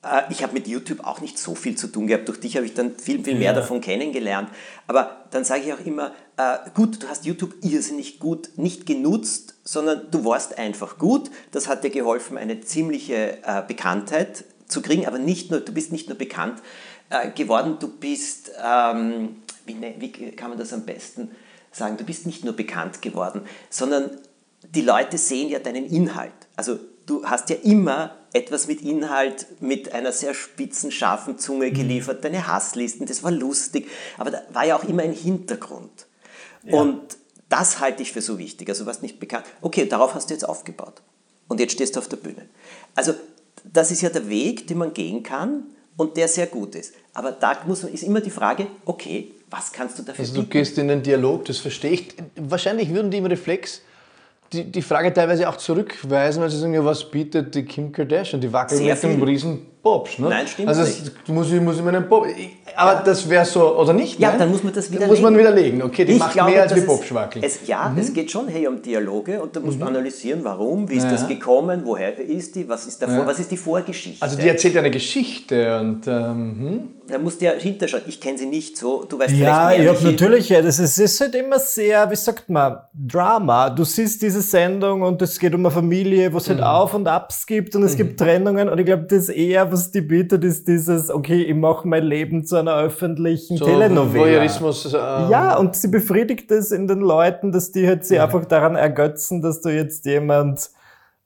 äh, 0.04 0.22
ich 0.30 0.42
habe 0.42 0.52
mit 0.52 0.68
YouTube 0.68 1.04
auch 1.04 1.20
nicht 1.20 1.38
so 1.38 1.54
viel 1.54 1.76
zu 1.76 1.88
tun 1.88 2.06
gehabt. 2.06 2.28
Durch 2.28 2.38
dich 2.38 2.56
habe 2.56 2.66
ich 2.66 2.74
dann 2.74 2.96
viel, 2.96 3.24
viel 3.24 3.36
mehr 3.36 3.52
davon 3.52 3.80
kennengelernt. 3.80 4.50
Aber 4.86 5.24
dann 5.30 5.44
sage 5.44 5.62
ich 5.66 5.72
auch 5.72 5.84
immer, 5.84 6.12
äh, 6.36 6.58
gut, 6.74 7.02
du 7.02 7.08
hast 7.08 7.24
YouTube 7.24 7.54
irrsinnig 7.62 8.18
gut 8.20 8.50
nicht 8.56 8.86
genutzt, 8.86 9.54
sondern 9.64 10.10
du 10.10 10.24
warst 10.24 10.58
einfach 10.58 10.98
gut. 10.98 11.30
Das 11.50 11.68
hat 11.68 11.84
dir 11.84 11.90
geholfen, 11.90 12.36
eine 12.36 12.60
ziemliche 12.60 13.38
äh, 13.42 13.62
Bekanntheit 13.66 14.44
zu 14.68 14.82
kriegen. 14.82 15.06
Aber 15.06 15.18
nicht 15.18 15.50
nur, 15.50 15.60
du 15.60 15.72
bist 15.72 15.92
nicht 15.92 16.08
nur 16.08 16.18
bekannt 16.18 16.62
äh, 17.10 17.30
geworden, 17.30 17.78
du 17.80 17.88
bist, 17.88 18.50
ähm, 18.62 19.36
wie, 19.66 19.74
ne, 19.74 19.94
wie 19.98 20.10
kann 20.32 20.50
man 20.50 20.58
das 20.58 20.72
am 20.72 20.82
besten 20.82 21.30
sagen, 21.74 21.96
du 21.96 22.04
bist 22.04 22.26
nicht 22.26 22.44
nur 22.44 22.54
bekannt 22.54 23.02
geworden, 23.02 23.42
sondern 23.70 24.10
die 24.74 24.82
Leute 24.82 25.18
sehen 25.18 25.48
ja 25.48 25.58
deinen 25.58 25.86
Inhalt. 25.86 26.32
Also 26.56 26.78
du 27.06 27.24
hast 27.24 27.50
ja 27.50 27.56
immer 27.62 28.16
etwas 28.32 28.66
mit 28.66 28.82
Inhalt, 28.82 29.46
mit 29.60 29.92
einer 29.92 30.12
sehr 30.12 30.34
spitzen, 30.34 30.90
scharfen 30.90 31.38
Zunge 31.38 31.70
geliefert, 31.70 32.24
deine 32.24 32.46
Hasslisten, 32.46 33.06
das 33.06 33.22
war 33.22 33.30
lustig, 33.30 33.88
aber 34.18 34.30
da 34.30 34.42
war 34.52 34.66
ja 34.66 34.76
auch 34.76 34.84
immer 34.84 35.02
ein 35.02 35.12
Hintergrund. 35.12 36.06
Und 36.66 37.18
das 37.48 37.78
halte 37.78 38.02
ich 38.02 38.12
für 38.12 38.22
so 38.22 38.38
wichtig. 38.38 38.68
Also 38.68 38.84
du 38.84 38.86
warst 38.86 39.02
nicht 39.02 39.20
bekannt. 39.20 39.44
Okay, 39.60 39.86
darauf 39.86 40.14
hast 40.14 40.30
du 40.30 40.34
jetzt 40.34 40.48
aufgebaut. 40.48 41.02
Und 41.46 41.60
jetzt 41.60 41.72
stehst 41.72 41.94
du 41.94 42.00
auf 42.00 42.08
der 42.08 42.16
Bühne. 42.16 42.48
Also 42.94 43.14
das 43.64 43.90
ist 43.90 44.00
ja 44.00 44.08
der 44.08 44.28
Weg, 44.28 44.66
den 44.66 44.78
man 44.78 44.94
gehen 44.94 45.22
kann 45.22 45.64
und 45.96 46.16
der 46.16 46.28
sehr 46.28 46.46
gut 46.46 46.74
ist. 46.74 46.94
Aber 47.12 47.32
da 47.32 47.62
muss 47.66 47.82
man, 47.82 47.92
ist 47.92 48.02
immer 48.02 48.20
die 48.20 48.30
Frage, 48.30 48.66
okay, 48.84 49.32
was 49.56 49.72
kannst 49.72 49.98
du 49.98 50.02
dafür 50.02 50.22
Also 50.22 50.42
du 50.42 50.46
gehst 50.46 50.78
in 50.78 50.88
den 50.88 51.02
Dialog, 51.02 51.44
das 51.44 51.58
verstehe 51.58 51.92
ich. 51.92 52.14
Wahrscheinlich 52.36 52.92
würden 52.92 53.10
die 53.10 53.18
im 53.18 53.26
Reflex 53.26 53.82
die, 54.52 54.64
die 54.64 54.82
Frage 54.82 55.12
teilweise 55.12 55.48
auch 55.48 55.56
zurückweisen, 55.56 56.42
weil 56.42 56.50
sie 56.50 56.58
sagen, 56.58 56.74
ja, 56.74 56.84
was 56.84 57.10
bietet 57.10 57.54
die 57.54 57.64
Kim 57.64 57.90
Kardashian? 57.92 58.40
Die 58.40 58.52
wackelt 58.52 58.78
Sehr 58.78 58.94
mit 58.94 59.16
viel. 59.16 59.24
riesen 59.24 59.66
Bobsch, 59.82 60.18
ne? 60.18 60.28
Nein, 60.28 60.46
stimmt 60.46 60.68
also 60.68 60.82
nicht. 60.82 61.00
Also 61.00 61.32
muss 61.32 61.52
ich, 61.52 61.60
muss 61.60 61.76
ich 61.76 61.82
meinen 61.82 62.08
Bob... 62.08 62.26
Ich, 62.26 62.56
aber 62.76 63.02
das 63.04 63.28
wäre 63.28 63.44
so, 63.44 63.76
oder 63.76 63.92
nicht? 63.92 64.18
Ja, 64.18 64.30
Nein? 64.30 64.38
dann 64.40 64.50
muss 64.50 64.62
man 64.62 64.72
das 64.72 64.86
Dann 64.86 64.94
widerlegen. 64.94 65.10
muss 65.22 65.22
man 65.22 65.38
widerlegen. 65.38 65.82
Okay, 65.82 66.04
die 66.04 66.12
Ich 66.12 66.18
macht 66.18 66.32
glaube, 66.32 66.50
mehr 66.50 66.62
als 66.62 66.74
wie. 66.74 67.40
Es, 67.42 67.66
ja, 67.66 67.88
Mhm. 67.88 67.98
es 67.98 68.12
geht 68.12 68.30
schon 68.30 68.48
hey, 68.48 68.66
um 68.66 68.80
Dialoge 68.82 69.40
und 69.42 69.54
da 69.56 69.60
muss 69.60 69.76
man 69.78 69.88
analysieren, 69.88 70.40
warum, 70.42 70.88
wie 70.88 70.96
ist 70.96 71.04
Ja. 71.04 71.12
das 71.12 71.26
gekommen, 71.28 71.82
woher 71.84 72.18
ist 72.18 72.54
die, 72.56 72.68
was 72.68 72.86
ist 72.86 73.00
davor, 73.02 73.18
Ja. 73.18 73.26
was 73.26 73.38
ist 73.38 73.50
die 73.50 73.56
Vorgeschichte. 73.56 74.22
Also 74.22 74.36
die 74.36 74.48
erzählt 74.48 74.76
eine 74.76 74.90
Geschichte 74.90 75.78
und... 75.80 76.06
Ähm, 76.06 76.56
hm? 76.58 76.80
da 77.06 77.18
musst 77.18 77.40
du 77.42 77.44
ja 77.44 77.52
hinterschauen. 77.52 78.00
Ich 78.06 78.18
kenne 78.18 78.38
sie 78.38 78.46
nicht 78.46 78.78
so, 78.78 79.04
du 79.04 79.18
weißt 79.18 79.34
Ja, 79.34 79.68
vielleicht 79.68 79.78
ich 79.78 79.84
mehr. 79.84 79.92
Michi. 79.92 80.04
natürlich, 80.06 80.48
ja, 80.48 80.62
das 80.62 80.78
ist, 80.78 80.98
ist 80.98 81.20
halt 81.20 81.34
immer 81.34 81.58
sehr, 81.58 82.10
wie 82.10 82.16
sagt 82.16 82.48
man, 82.48 82.78
Drama. 82.94 83.68
Du 83.68 83.84
siehst 83.84 84.22
diese 84.22 84.40
Sendung 84.40 85.02
und 85.02 85.20
es 85.20 85.38
geht 85.38 85.54
um 85.54 85.60
eine 85.60 85.70
Familie, 85.70 86.32
wo 86.32 86.38
es 86.38 86.48
halt 86.48 86.62
Auf 86.62 86.94
und 86.94 87.06
Abs 87.06 87.46
gibt 87.46 87.76
und 87.76 87.82
es 87.82 87.96
gibt 87.96 88.18
Trennungen 88.18 88.70
und 88.70 88.78
ich 88.78 88.86
glaube, 88.86 89.02
das 89.04 89.28
eher, 89.28 89.70
was 89.70 89.90
die 89.90 90.00
bietet, 90.00 90.44
ist 90.44 90.66
dieses, 90.66 91.10
okay, 91.10 91.42
ich 91.42 91.54
mache 91.54 91.86
mein 91.86 92.04
Leben 92.04 92.44
zu 92.46 92.56
einer 92.68 92.78
öffentlichen 92.78 93.56
So 93.56 93.64
Telenovela. 93.64 94.24
Voyeurismus. 94.24 94.92
Äh, 94.92 94.96
Ja, 94.96 95.56
und 95.56 95.76
sie 95.76 95.88
befriedigt 95.88 96.50
es 96.50 96.70
in 96.70 96.88
den 96.88 97.00
Leuten, 97.00 97.52
dass 97.52 97.72
die 97.72 97.86
halt 97.86 98.04
sie 98.04 98.18
einfach 98.18 98.44
daran 98.44 98.76
ergötzen, 98.76 99.42
dass 99.42 99.60
du 99.60 99.68
jetzt 99.68 100.06
jemand 100.06 100.70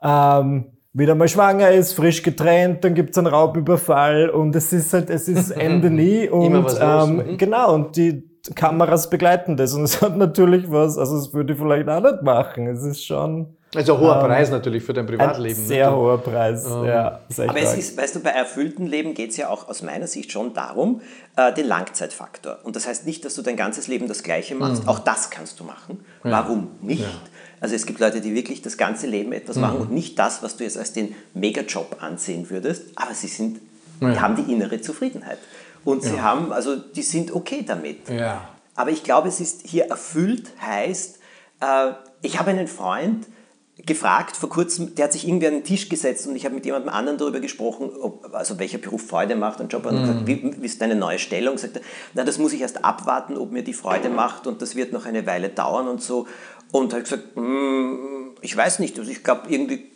ähm, 0.02 0.66
wieder 0.92 1.14
mal 1.14 1.28
schwanger 1.28 1.70
ist, 1.70 1.92
frisch 1.92 2.22
getrennt, 2.22 2.84
dann 2.84 2.94
gibt's 2.94 3.18
einen 3.18 3.26
Raubüberfall 3.26 4.30
und 4.30 4.54
es 4.56 4.72
ist 4.72 4.92
halt, 4.92 5.10
es 5.10 5.28
ist 5.28 5.50
Ende 5.56 5.90
nie 5.90 6.28
und 6.28 6.66
ähm, 6.80 7.16
mhm. 7.16 7.36
genau, 7.36 7.74
und 7.74 7.96
die 7.96 8.24
Kameras 8.54 9.10
begleiten 9.10 9.56
das 9.56 9.74
und 9.74 9.84
es 9.84 10.00
hat 10.00 10.16
natürlich 10.16 10.70
was, 10.70 10.98
also 10.98 11.16
das 11.16 11.34
würde 11.34 11.52
ich 11.52 11.58
vielleicht 11.58 11.88
auch 11.88 12.02
nicht 12.02 12.22
machen. 12.22 12.66
Es 12.66 12.82
ist 12.82 13.04
schon 13.04 13.57
Also 13.74 13.94
ein 13.94 14.00
hoher 14.00 14.20
Preis 14.20 14.50
natürlich 14.50 14.82
für 14.82 14.94
dein 14.94 15.04
ein 15.04 15.08
Privatleben. 15.08 15.66
sehr 15.66 15.90
ne? 15.90 15.96
hoher 15.96 16.18
Preis. 16.18 16.64
Ja, 16.64 17.20
ist 17.28 17.38
echt 17.38 17.50
Aber 17.50 17.60
es 17.60 17.74
ist, 17.76 17.96
weißt 17.98 18.16
du, 18.16 18.20
bei 18.20 18.30
erfülltem 18.30 18.86
Leben 18.86 19.12
geht 19.12 19.30
es 19.30 19.36
ja 19.36 19.50
auch 19.50 19.68
aus 19.68 19.82
meiner 19.82 20.06
Sicht 20.06 20.32
schon 20.32 20.54
darum, 20.54 21.02
äh, 21.36 21.52
den 21.52 21.66
Langzeitfaktor. 21.66 22.60
Und 22.64 22.76
das 22.76 22.86
heißt 22.86 23.04
nicht, 23.06 23.24
dass 23.26 23.34
du 23.34 23.42
dein 23.42 23.56
ganzes 23.56 23.86
Leben 23.86 24.08
das 24.08 24.22
Gleiche 24.22 24.54
machst. 24.54 24.84
Mhm. 24.84 24.88
Auch 24.88 25.00
das 25.00 25.28
kannst 25.28 25.60
du 25.60 25.64
machen. 25.64 26.02
Warum 26.22 26.68
nicht? 26.80 27.04
Also 27.60 27.74
es 27.74 27.84
gibt 27.84 28.00
Leute, 28.00 28.20
die 28.22 28.34
wirklich 28.34 28.62
das 28.62 28.76
ganze 28.78 29.06
Leben 29.06 29.32
etwas 29.32 29.56
Mhm. 29.56 29.62
machen 29.62 29.76
und 29.80 29.92
nicht 29.92 30.18
das, 30.18 30.42
was 30.42 30.56
du 30.56 30.64
jetzt 30.64 30.78
als 30.78 30.92
den 30.94 31.14
Megajob 31.34 31.96
ansehen 32.00 32.48
würdest, 32.50 32.84
aber 32.94 33.12
sie 33.14 33.26
sind, 33.28 33.60
die 34.00 34.04
Ja. 34.06 34.20
haben 34.20 34.36
die 34.36 34.50
innere 34.50 34.80
Zufriedenheit. 34.80 35.38
Und 35.84 36.02
sie 36.04 36.20
haben, 36.20 36.52
also 36.52 36.76
die 36.76 37.02
sind 37.02 37.34
okay 37.34 37.64
damit. 37.66 38.08
Ja. 38.08 38.48
Aber 38.74 38.90
ich 38.90 39.02
glaube, 39.04 39.28
es 39.28 39.40
ist 39.40 39.62
hier 39.66 39.86
erfüllt, 39.86 40.50
heißt, 40.60 41.18
äh, 41.60 41.90
ich 42.22 42.38
habe 42.38 42.50
einen 42.50 42.68
Freund 42.68 43.26
gefragt 43.86 44.36
vor 44.36 44.48
kurzem, 44.48 44.94
der 44.94 45.04
hat 45.04 45.12
sich 45.12 45.26
irgendwie 45.26 45.46
an 45.46 45.54
den 45.54 45.64
Tisch 45.64 45.88
gesetzt 45.88 46.26
und 46.26 46.34
ich 46.36 46.44
habe 46.44 46.54
mit 46.54 46.66
jemandem 46.66 46.90
anderen 46.90 47.16
darüber 47.16 47.40
gesprochen, 47.40 47.90
ob, 48.00 48.34
also 48.34 48.58
welcher 48.58 48.78
Beruf 48.78 49.06
Freude 49.06 49.36
macht 49.36 49.60
und 49.60 49.72
Job. 49.72 49.86
Und 49.86 50.00
gesagt, 50.00 50.26
wie, 50.26 50.54
wie 50.60 50.66
ist 50.66 50.80
deine 50.80 50.96
neue 50.96 51.18
Stellung? 51.18 51.58
Sagt 51.58 51.76
er, 51.76 51.82
na, 52.14 52.24
das 52.24 52.38
muss 52.38 52.52
ich 52.52 52.60
erst 52.60 52.84
abwarten, 52.84 53.36
ob 53.36 53.52
mir 53.52 53.62
die 53.62 53.74
Freude 53.74 54.08
macht 54.08 54.46
und 54.46 54.62
das 54.62 54.74
wird 54.74 54.92
noch 54.92 55.06
eine 55.06 55.26
Weile 55.26 55.48
dauern 55.48 55.88
und 55.88 56.02
so. 56.02 56.26
Und 56.72 56.92
hat 56.92 57.04
gesagt, 57.04 57.36
"Mm, 57.36 58.32
ich 58.42 58.54
weiß 58.56 58.78
nicht, 58.80 58.98
also 58.98 59.10
ich 59.10 59.24
glaube 59.24 59.42
irgendwie 59.48 59.86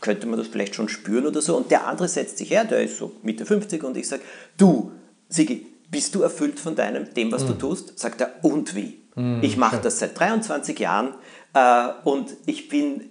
könnte 0.00 0.26
man 0.26 0.38
das 0.38 0.48
vielleicht 0.48 0.74
schon 0.74 0.88
spüren 0.88 1.26
oder 1.26 1.40
so. 1.40 1.56
Und 1.56 1.70
der 1.70 1.86
andere 1.86 2.08
setzt 2.08 2.38
sich 2.38 2.50
her, 2.50 2.64
der 2.64 2.82
ist 2.82 2.96
so 2.96 3.12
Mitte 3.22 3.46
50 3.46 3.84
und 3.84 3.96
ich 3.96 4.08
sage, 4.08 4.22
du, 4.56 4.92
Sigi, 5.28 5.66
bist 5.90 6.14
du 6.14 6.22
erfüllt 6.22 6.58
von 6.58 6.74
deinem, 6.74 7.12
dem, 7.14 7.30
was 7.32 7.46
du 7.46 7.52
tust? 7.52 7.98
Sagt 7.98 8.20
er, 8.20 8.34
und 8.42 8.74
wie? 8.74 8.98
ich 9.42 9.56
mache 9.56 9.78
das 9.82 9.98
seit 9.98 10.18
23 10.18 10.78
Jahren 10.78 11.14
äh, 11.52 11.88
und 12.04 12.36
ich 12.46 12.68
bin 12.68 13.10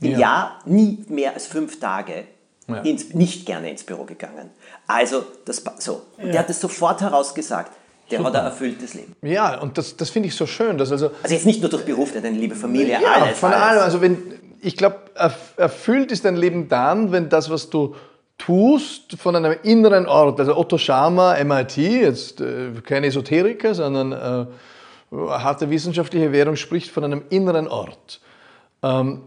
im 0.00 0.12
Ja. 0.12 0.18
Jahr 0.18 0.58
nie 0.66 1.04
mehr 1.08 1.34
als 1.34 1.46
fünf 1.46 1.80
Tage 1.80 2.24
Ja. 2.68 2.76
ins, 2.78 3.14
nicht 3.14 3.46
gerne 3.46 3.70
ins 3.70 3.84
Büro 3.84 4.04
gegangen. 4.04 4.50
Also, 4.86 5.24
das, 5.44 5.62
so. 5.78 6.02
Und 6.18 6.32
der 6.32 6.40
hat 6.40 6.50
es 6.50 6.60
sofort 6.60 7.00
herausgesagt. 7.00 7.72
Der 8.10 8.22
hat 8.22 8.36
ein 8.36 8.44
erfülltes 8.44 8.94
Leben. 8.94 9.16
Ja, 9.22 9.60
und 9.60 9.78
das, 9.78 9.96
das 9.96 10.10
finde 10.10 10.28
ich 10.28 10.34
so 10.36 10.46
schön, 10.46 10.78
dass 10.78 10.92
also 10.92 11.10
Also 11.22 11.34
jetzt 11.34 11.44
nicht 11.46 11.60
nur 11.60 11.70
durch 11.70 11.84
Beruf, 11.84 12.12
der 12.12 12.20
hat 12.22 12.28
eine 12.28 12.38
liebe 12.38 12.54
Familie, 12.54 13.00
Ja, 13.02 13.12
alles. 13.22 13.38
von 13.38 13.52
allem. 13.52 13.80
Also 13.82 14.00
wenn, 14.00 14.18
ich 14.60 14.76
glaube, 14.76 14.96
erfüllt 15.56 16.12
ist 16.12 16.24
dein 16.24 16.36
Leben 16.36 16.68
dann, 16.68 17.10
wenn 17.10 17.28
das, 17.28 17.50
was 17.50 17.68
du 17.68 17.96
tust, 18.38 19.16
von 19.18 19.34
einem 19.34 19.56
inneren 19.64 20.06
Ort, 20.06 20.38
also 20.38 20.56
Otto 20.56 20.78
Schama, 20.78 21.42
MIT, 21.42 21.76
jetzt 21.78 22.40
äh, 22.40 22.70
kein 22.84 23.02
Esoteriker, 23.02 23.74
sondern 23.74 24.12
äh, 24.12 24.46
harte 25.30 25.70
wissenschaftliche 25.70 26.30
Währung 26.32 26.54
spricht 26.56 26.90
von 26.90 27.02
einem 27.02 27.22
inneren 27.30 27.66
Ort. 27.66 28.20
Ähm, 28.84 29.22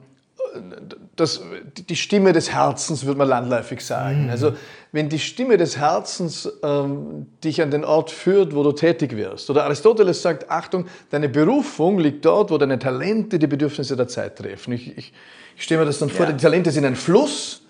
das, 1.16 1.42
die 1.90 1.96
Stimme 1.96 2.34
des 2.34 2.52
Herzens, 2.52 3.06
würde 3.06 3.18
man 3.18 3.28
landläufig 3.28 3.86
sagen. 3.86 4.30
Also 4.30 4.54
wenn 4.92 5.10
die 5.10 5.20
Stimme 5.20 5.58
des 5.58 5.78
Herzens 5.78 6.52
ähm, 6.64 7.28
dich 7.44 7.62
an 7.62 7.72
den 7.72 7.86
Ort 7.86 8.10
führt, 8.12 8.56
wo 8.56 8.64
du 8.64 8.72
tätig 8.72 9.16
wirst. 9.16 9.50
Oder 9.50 9.66
Aristoteles 9.66 10.22
sagt, 10.22 10.50
Achtung, 10.50 10.86
deine 11.12 11.30
Berufung 11.30 12.00
liegt 12.00 12.26
dort, 12.26 12.52
wo 12.52 12.58
deine 12.58 12.80
Talente 12.80 13.38
die 13.38 13.48
Bedürfnisse 13.48 13.96
der 13.96 14.08
Zeit 14.08 14.38
treffen. 14.38 14.74
Ich, 14.74 14.98
ich, 14.98 15.14
ich 15.56 15.64
stelle 15.64 15.82
mir 15.82 15.86
das 15.86 16.00
dann 16.00 16.10
vor, 16.10 16.26
Ja. 16.26 16.32
die 16.32 16.42
Talente 16.42 16.72
sind 16.72 16.86
ein 16.86 16.96
Fluss 16.96 17.62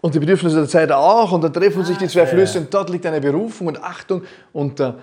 und 0.00 0.14
die 0.14 0.18
Bedürfnisse 0.20 0.56
der 0.56 0.68
Zeit 0.68 0.92
auch 0.92 1.32
und 1.32 1.42
dann 1.42 1.52
treffen 1.52 1.84
sich 1.84 1.96
die 1.98 2.08
zwei 2.08 2.26
Flüsse 2.26 2.60
und 2.60 2.72
dort 2.72 2.90
liegt 2.90 3.04
eine 3.06 3.20
Berufung 3.20 3.66
und 3.66 3.82
Achtung 3.82 4.22
unter 4.52 4.98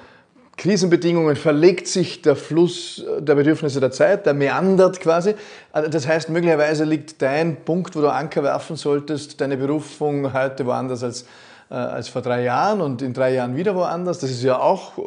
Krisenbedingungen 0.58 1.36
verlegt 1.36 1.88
sich 1.88 2.24
der 2.24 2.36
Fluss 2.36 3.06
der 3.20 3.36
Bedürfnisse 3.36 3.80
der 3.80 3.92
Zeit, 3.92 4.26
der 4.26 4.34
meandert 4.34 5.00
quasi. 5.00 5.36
Also 5.72 5.88
Das 5.90 6.08
heißt, 6.08 6.30
möglicherweise 6.30 6.84
liegt 6.84 7.22
dein 7.22 7.64
Punkt, 7.64 7.96
wo 7.96 8.02
du 8.02 8.12
Anker 8.12 8.42
werfen 8.42 8.76
solltest, 8.76 9.40
deine 9.40 9.56
Berufung 9.56 10.34
heute 10.34 10.66
woanders 10.66 11.04
als, 11.04 11.26
äh, 11.70 11.76
als 11.76 12.10
vor 12.10 12.24
drei 12.24 12.42
Jahren 12.42 12.82
und 12.82 13.04
in 13.04 13.14
drei 13.14 13.36
Jahren 13.36 13.56
wieder 13.56 13.76
woanders. 13.76 14.18
Das 14.18 14.32
ist 14.32 14.42
ja 14.42 14.60
auch 14.60 14.98
äh, 14.98 15.02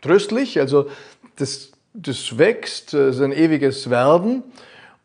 tröstlich. 0.00 0.60
Also 0.60 0.86
das, 1.36 1.72
das 1.92 2.38
wächst, 2.38 2.94
es 2.94 3.16
ist 3.16 3.22
ein 3.22 3.32
ewiges 3.32 3.90
Werden. 3.90 4.44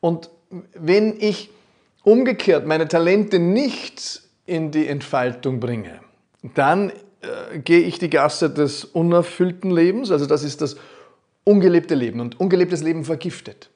Und 0.01 0.29
wenn 0.75 1.19
ich 1.19 1.49
umgekehrt 2.03 2.67
meine 2.67 2.87
Talente 2.87 3.39
nicht 3.39 4.21
in 4.45 4.69
die 4.69 4.87
Entfaltung 4.87 5.59
bringe, 5.59 5.99
dann 6.53 6.91
äh, 7.21 7.59
gehe 7.59 7.81
ich 7.81 7.99
die 7.99 8.09
Gasse 8.09 8.49
des 8.49 8.85
unerfüllten 8.85 9.71
Lebens, 9.71 10.11
also 10.11 10.25
das 10.25 10.43
ist 10.43 10.61
das 10.61 10.77
ungelebte 11.43 11.95
Leben 11.95 12.19
und 12.19 12.39
ungelebtes 12.39 12.83
Leben 12.83 13.03
vergiftet. 13.03 13.69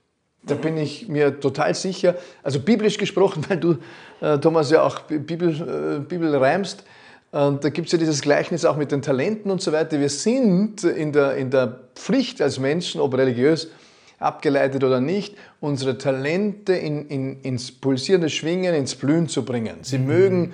Da 0.46 0.56
bin 0.56 0.78
ich 0.78 1.08
mir 1.08 1.40
total 1.40 1.74
sicher, 1.74 2.16
also 2.44 2.60
biblisch 2.60 2.98
gesprochen, 2.98 3.46
weil 3.50 3.58
du, 3.58 3.78
äh, 4.22 4.38
Thomas, 4.40 4.70
ja 4.72 4.84
auch 4.84 5.00
Bi- 5.02 5.20
Bibel, 5.20 5.50
äh, 5.50 6.00
Bibel 6.00 6.36
reimst, 6.36 6.84
und 7.32 7.64
da 7.64 7.70
gibt 7.70 7.88
es 7.88 7.92
ja 7.92 7.98
dieses 7.98 8.22
Gleichnis 8.22 8.64
auch 8.64 8.78
mit 8.78 8.92
den 8.92 9.02
Talenten 9.02 9.50
und 9.50 9.60
so 9.60 9.72
weiter. 9.72 10.00
Wir 10.00 10.10
sind 10.10 10.84
in 10.84 11.12
der, 11.14 11.36
in 11.36 11.50
der 11.50 11.80
Pflicht 11.96 12.40
als 12.44 12.60
Menschen, 12.60 13.02
ob 13.02 13.18
religiös, 13.18 13.72
abgeleitet 14.20 14.84
oder 14.84 15.02
nicht, 15.02 15.36
unsere 15.60 15.98
Talente 15.98 16.74
in, 16.74 17.08
in, 17.08 17.42
ins 17.42 17.72
pulsierende 17.72 18.30
Schwingen, 18.30 18.76
ins 18.76 18.94
Blühen 18.94 19.28
zu 19.28 19.44
bringen. 19.44 19.78
Sie, 19.82 19.98
mögen, 19.98 20.54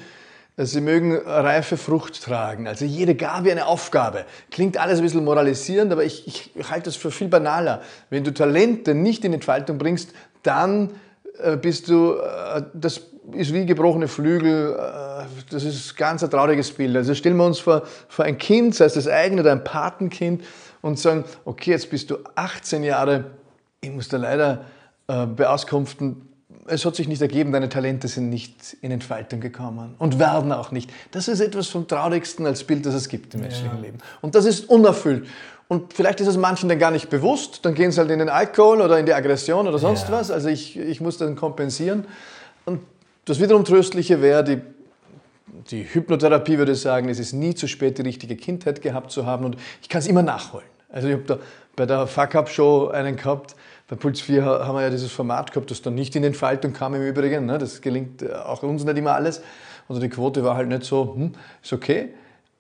sie 0.66 0.82
mögen 0.82 1.16
reife 1.16 1.78
Frucht 1.78 2.22
tragen. 2.22 2.68
Also 2.68 2.86
jede 2.86 3.16
Gabe 3.16 3.52
eine 3.52 3.66
Aufgabe. 3.66 4.26
Klingt 4.52 4.78
alles 4.78 5.00
ein 5.00 5.04
bisschen 5.04 5.24
moralisierend, 5.24 5.92
aber 5.92 6.04
ich, 6.04 6.28
ich 6.28 6.70
halte 6.70 6.90
es 6.90 6.96
für 6.96 7.12
viel 7.12 7.28
banaler. 7.28 7.82
Wenn 8.10 8.24
du 8.24 8.34
Talente 8.34 8.94
nicht 8.94 9.24
in 9.24 9.34
Entfaltung 9.34 9.78
bringst, 9.78 10.12
dann 10.44 10.92
äh, 11.42 11.56
bist 11.56 11.88
du, 11.88 12.14
äh, 12.14 12.64
das 12.74 13.02
ist 13.32 13.54
wie 13.54 13.66
gebrochene 13.66 14.08
Flügel, 14.08 14.76
äh, 14.78 15.24
das 15.50 15.64
ist 15.64 15.96
ganz 15.96 16.24
ein 16.24 16.30
trauriges 16.30 16.72
Bild. 16.72 16.96
Also 16.96 17.14
stellen 17.16 17.38
wir 17.38 17.46
uns 17.46 17.60
vor, 17.60 17.84
vor 18.08 18.26
ein 18.26 18.38
Kind, 18.38 18.76
sei 18.76 18.86
es 18.86 18.94
das 18.94 19.08
eigene 19.08 19.42
oder 19.42 19.52
ein 19.52 19.64
Patenkind, 19.64 20.44
und 20.82 20.98
sagen, 20.98 21.26
okay, 21.46 21.72
jetzt 21.72 21.90
bist 21.90 22.10
du 22.10 22.18
18 22.36 22.84
Jahre, 22.84 23.26
ich 23.82 23.92
muss 23.92 24.08
da 24.08 24.18
leider 24.18 24.66
äh, 25.08 25.26
beauskunften, 25.26 26.29
es 26.70 26.86
hat 26.86 26.96
sich 26.96 27.08
nicht 27.08 27.22
ergeben, 27.22 27.52
deine 27.52 27.70
Talente 27.70 28.08
sind 28.08 28.30
nicht 28.30 28.78
in 28.82 28.92
Entfaltung 28.92 29.40
gekommen 29.40 29.96
und 29.98 30.20
werden 30.20 30.52
auch 30.52 30.72
nicht. 30.72 30.92
Das 31.12 31.28
ist 31.28 31.40
etwas 31.40 31.68
vom 31.68 31.88
Traurigsten 31.88 32.46
als 32.46 32.64
Bild, 32.64 32.86
das 32.86 32.94
es 32.94 33.10
gibt 33.10 33.34
im 33.34 33.42
menschlichen 33.42 33.82
Leben. 33.82 33.98
Und 34.22 34.36
das 34.36 34.46
ist 34.46 34.70
unerfüllt. 34.70 35.28
Und 35.68 35.94
vielleicht 35.94 36.20
ist 36.20 36.28
es 36.28 36.38
manchen 36.38 36.68
dann 36.68 36.80
gar 36.80 36.92
nicht 36.92 37.10
bewusst, 37.10 37.64
dann 37.64 37.76
gehen 37.76 37.92
sie 37.92 38.00
halt 38.00 38.10
in 38.10 38.20
den 38.20 38.30
Alkohol 38.30 38.82
oder 38.82 38.98
in 38.98 39.06
die 39.06 39.14
Aggression 39.14 39.68
oder 39.68 39.78
sonst 39.78 40.12
was. 40.12 40.32
Also 40.32 40.50
ich, 40.50 40.78
ich 40.78 41.00
muss 41.00 41.18
dann 41.18 41.36
kompensieren. 41.36 42.06
Und 42.66 42.82
das 43.26 43.40
wiederum 43.40 43.64
Tröstliche 43.64 44.22
wäre, 44.22 44.44
die, 44.44 44.62
die 45.70 45.84
Hypnotherapie 45.84 46.58
würde 46.58 46.74
sagen, 46.74 47.10
es 47.10 47.20
ist 47.20 47.34
nie 47.34 47.54
zu 47.54 47.68
spät, 47.68 48.00
die 48.00 48.02
richtige 48.02 48.36
Kindheit 48.36 48.82
gehabt 48.82 49.12
zu 49.12 49.28
haben 49.28 49.46
und 49.46 49.58
ich 49.82 49.90
kann 49.90 50.00
es 50.00 50.08
immer 50.08 50.24
nachholen. 50.24 50.66
Also 50.92 51.08
ich 51.08 51.14
habe 51.14 51.24
da 51.26 51.38
bei 51.76 51.86
der 51.86 52.08
Fuck-Up-Show 52.08 52.88
einen 52.88 53.16
gehabt, 53.16 53.56
bei 53.90 53.96
Puls 53.96 54.22
4 54.22 54.46
ha- 54.46 54.66
haben 54.66 54.76
wir 54.76 54.84
ja 54.84 54.90
dieses 54.90 55.12
Format 55.12 55.52
gehabt, 55.52 55.72
das 55.72 55.82
dann 55.82 55.96
nicht 55.96 56.16
in 56.16 56.24
Entfaltung 56.24 56.72
kam 56.74 56.94
im 56.96 57.02
Übrigen. 57.02 57.46
Ne? 57.46 57.58
Das 57.58 57.82
gelingt 57.82 58.22
äh, 58.22 58.32
auch 58.34 58.64
uns 58.64 58.86
nicht 58.86 58.98
immer 58.98 59.14
alles. 59.16 59.42
Also 59.90 60.00
die 60.00 60.10
Quote 60.10 60.44
war 60.44 60.56
halt 60.56 60.68
nicht 60.68 60.84
so, 60.84 61.16
hm, 61.16 61.34
ist 61.62 61.74
okay. 61.74 62.10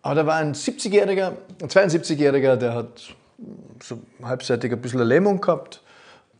Aber 0.01 0.15
da 0.15 0.25
war 0.25 0.35
ein 0.35 0.53
70-Jähriger, 0.53 1.33
ein 1.61 1.67
72-Jähriger, 1.69 2.55
der 2.55 2.73
hat 2.73 3.15
so 3.83 3.99
halbseitig 4.23 4.71
ein 4.71 4.81
bisschen 4.81 4.99
eine 4.99 5.07
Lähmung 5.07 5.39
gehabt. 5.39 5.81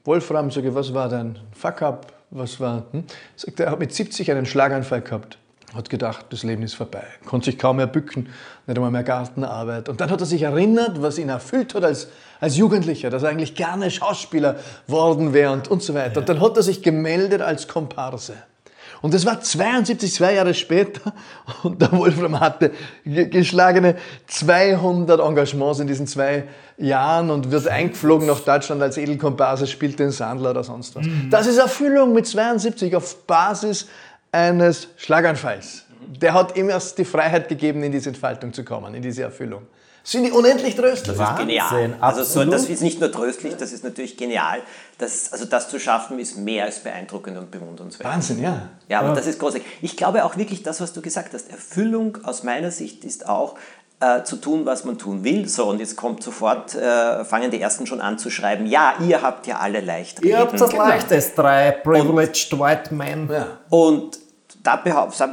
Wolfram, 0.05 0.49
sage 0.49 0.73
was 0.73 0.93
war 0.93 1.07
dein 1.09 1.37
Fuck-up? 1.53 2.13
Was 2.31 2.59
war, 2.59 2.85
hm? 2.91 3.03
Sagt 3.35 3.59
er, 3.59 3.67
er 3.67 3.71
hat 3.73 3.79
mit 3.79 3.93
70 3.93 4.31
einen 4.31 4.45
Schlaganfall 4.45 5.01
gehabt. 5.01 5.37
Hat 5.75 5.89
gedacht, 5.89 6.25
das 6.29 6.43
Leben 6.43 6.63
ist 6.63 6.73
vorbei. 6.73 7.03
Konnte 7.25 7.45
sich 7.45 7.59
kaum 7.59 7.77
mehr 7.77 7.87
bücken, 7.87 8.29
nicht 8.65 8.77
einmal 8.77 8.91
mehr 8.91 9.03
Gartenarbeit. 9.03 9.89
Und 9.89 10.01
dann 10.01 10.09
hat 10.09 10.19
er 10.19 10.25
sich 10.25 10.41
erinnert, 10.41 11.01
was 11.01 11.17
ihn 11.17 11.29
erfüllt 11.29 11.75
hat 11.75 11.83
als, 11.83 12.07
als 12.39 12.57
Jugendlicher, 12.57 13.09
dass 13.09 13.23
er 13.23 13.29
eigentlich 13.29 13.55
gerne 13.55 13.91
Schauspieler 13.91 14.55
worden 14.87 15.33
wäre 15.33 15.51
und, 15.51 15.67
und 15.67 15.83
so 15.83 15.93
weiter. 15.93 16.21
Und 16.21 16.29
dann 16.29 16.41
hat 16.41 16.57
er 16.57 16.63
sich 16.63 16.81
gemeldet 16.81 17.41
als 17.41 17.67
Komparse. 17.67 18.33
Und 19.01 19.13
das 19.13 19.25
war 19.25 19.39
72, 19.39 20.13
zwei 20.13 20.33
Jahre 20.33 20.53
später. 20.53 21.13
Und 21.63 21.81
der 21.81 21.91
Wolfram 21.91 22.39
hatte 22.39 22.71
geschlagene 23.05 23.95
200 24.27 25.21
Engagements 25.21 25.79
in 25.79 25.87
diesen 25.87 26.05
zwei 26.05 26.43
Jahren 26.77 27.29
und 27.29 27.51
wird 27.51 27.67
eingeflogen 27.67 28.25
nach 28.27 28.39
Deutschland 28.39 28.81
als 28.81 28.97
Edelkomparse, 28.97 29.67
spielt 29.67 29.99
den 29.99 30.11
Sandler 30.11 30.51
oder 30.51 30.63
sonst 30.63 30.95
was. 30.95 31.05
Mhm. 31.05 31.29
Das 31.29 31.45
ist 31.45 31.57
Erfüllung 31.57 32.13
mit 32.13 32.25
72 32.25 32.95
auf 32.95 33.25
Basis 33.25 33.87
eines 34.31 34.87
Schlaganfalls. 34.97 35.85
Der 36.21 36.33
hat 36.33 36.55
ihm 36.55 36.69
erst 36.69 36.97
die 36.97 37.05
Freiheit 37.05 37.49
gegeben, 37.49 37.83
in 37.83 37.91
diese 37.91 38.09
Entfaltung 38.09 38.53
zu 38.53 38.63
kommen, 38.63 38.95
in 38.95 39.01
diese 39.01 39.23
Erfüllung. 39.23 39.67
Sind 40.03 40.23
die 40.23 40.31
unendlich 40.31 40.75
tröstlich? 40.75 41.17
Das 41.17 41.29
ist 41.29 41.37
genial. 41.37 41.95
Also 41.99 42.23
so, 42.23 42.49
das 42.49 42.69
ist 42.69 42.81
nicht 42.81 42.99
nur 42.99 43.11
tröstlich, 43.11 43.55
das 43.57 43.71
ist 43.71 43.83
natürlich 43.83 44.17
genial. 44.17 44.61
Das, 44.97 45.31
also 45.31 45.45
das 45.45 45.69
zu 45.69 45.79
schaffen, 45.79 46.19
ist 46.19 46.37
mehr 46.37 46.65
als 46.65 46.79
beeindruckend 46.79 47.37
und 47.37 47.51
bewundernswert. 47.51 48.09
Wahnsinn, 48.09 48.41
ja. 48.41 48.69
Ja, 48.87 48.99
aber 48.99 49.09
ja. 49.09 49.15
das 49.15 49.27
ist 49.27 49.39
großartig. 49.39 49.67
Ich 49.81 49.97
glaube 49.97 50.25
auch 50.25 50.35
wirklich, 50.35 50.63
das, 50.63 50.81
was 50.81 50.93
du 50.93 51.01
gesagt 51.01 51.33
hast, 51.33 51.51
Erfüllung 51.51 52.17
aus 52.23 52.43
meiner 52.43 52.71
Sicht 52.71 53.03
ist 53.05 53.27
auch, 53.27 53.55
äh, 53.99 54.23
zu 54.23 54.37
tun, 54.37 54.65
was 54.65 54.85
man 54.85 54.97
tun 54.97 55.23
will. 55.23 55.47
So, 55.47 55.65
und 55.65 55.79
jetzt 55.79 55.95
kommt 55.95 56.23
sofort, 56.23 56.75
äh, 56.75 57.25
fangen 57.25 57.51
die 57.51 57.59
Ersten 57.59 57.85
schon 57.85 58.01
an 58.01 58.17
zu 58.17 58.29
schreiben, 58.29 58.65
ja, 58.65 58.93
ihr 59.07 59.21
habt 59.21 59.47
ja 59.47 59.57
alle 59.57 59.81
leicht 59.81 60.19
reden. 60.19 60.29
Ihr 60.29 60.39
habt 60.39 60.59
das 60.59 60.69
genau. 60.69 60.87
leichtes, 60.87 61.35
drei 61.35 61.71
privileged 61.71 62.53
und, 62.53 62.59
white 62.59 62.93
men. 62.93 63.29
Ja. 63.29 63.47
Und 63.69 64.19
da 64.63 64.81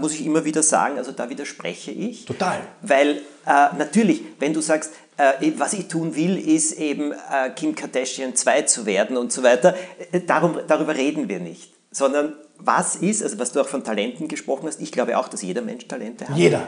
muss 0.01 0.15
ich 0.15 0.25
immer 0.25 0.45
wieder 0.45 0.63
sagen, 0.63 0.99
also 0.99 1.13
da 1.13 1.29
widerspreche 1.29 1.91
ich. 1.91 2.25
Total. 2.25 2.61
Weil 2.83 3.23
äh, 3.47 3.77
natürlich, 3.77 4.23
wenn 4.39 4.53
du 4.53 4.61
sagst, 4.61 4.93
äh, 5.17 5.53
was 5.57 5.73
ich 5.73 5.89
tun 5.89 6.15
will, 6.15 6.37
ist 6.37 6.73
eben 6.73 7.13
äh, 7.13 7.51
Kim 7.55 7.75
Kardashian 7.75 8.35
2 8.35 8.63
zu 8.63 8.87
werden 8.87 9.17
und 9.17 9.33
so 9.33 9.43
weiter, 9.43 9.75
äh, 10.13 10.21
darum, 10.21 10.59
darüber 10.67 10.95
reden 10.95 11.29
wir 11.29 11.41
nicht. 11.41 11.73
Sondern 11.91 12.35
was 12.59 12.97
ist, 12.97 13.23
also 13.23 13.39
was 13.39 13.53
du 13.53 13.61
auch 13.61 13.69
von 13.69 13.85
Talenten 13.85 14.29
gesprochen 14.29 14.67
hast, 14.67 14.81
ich 14.81 14.93
glaube 14.93 15.17
auch, 15.19 15.29
dass 15.29 15.43
jeder 15.43 15.63
Mensch 15.63 15.87
Talente 15.89 16.29
hat. 16.29 16.37
Jeder. 16.37 16.63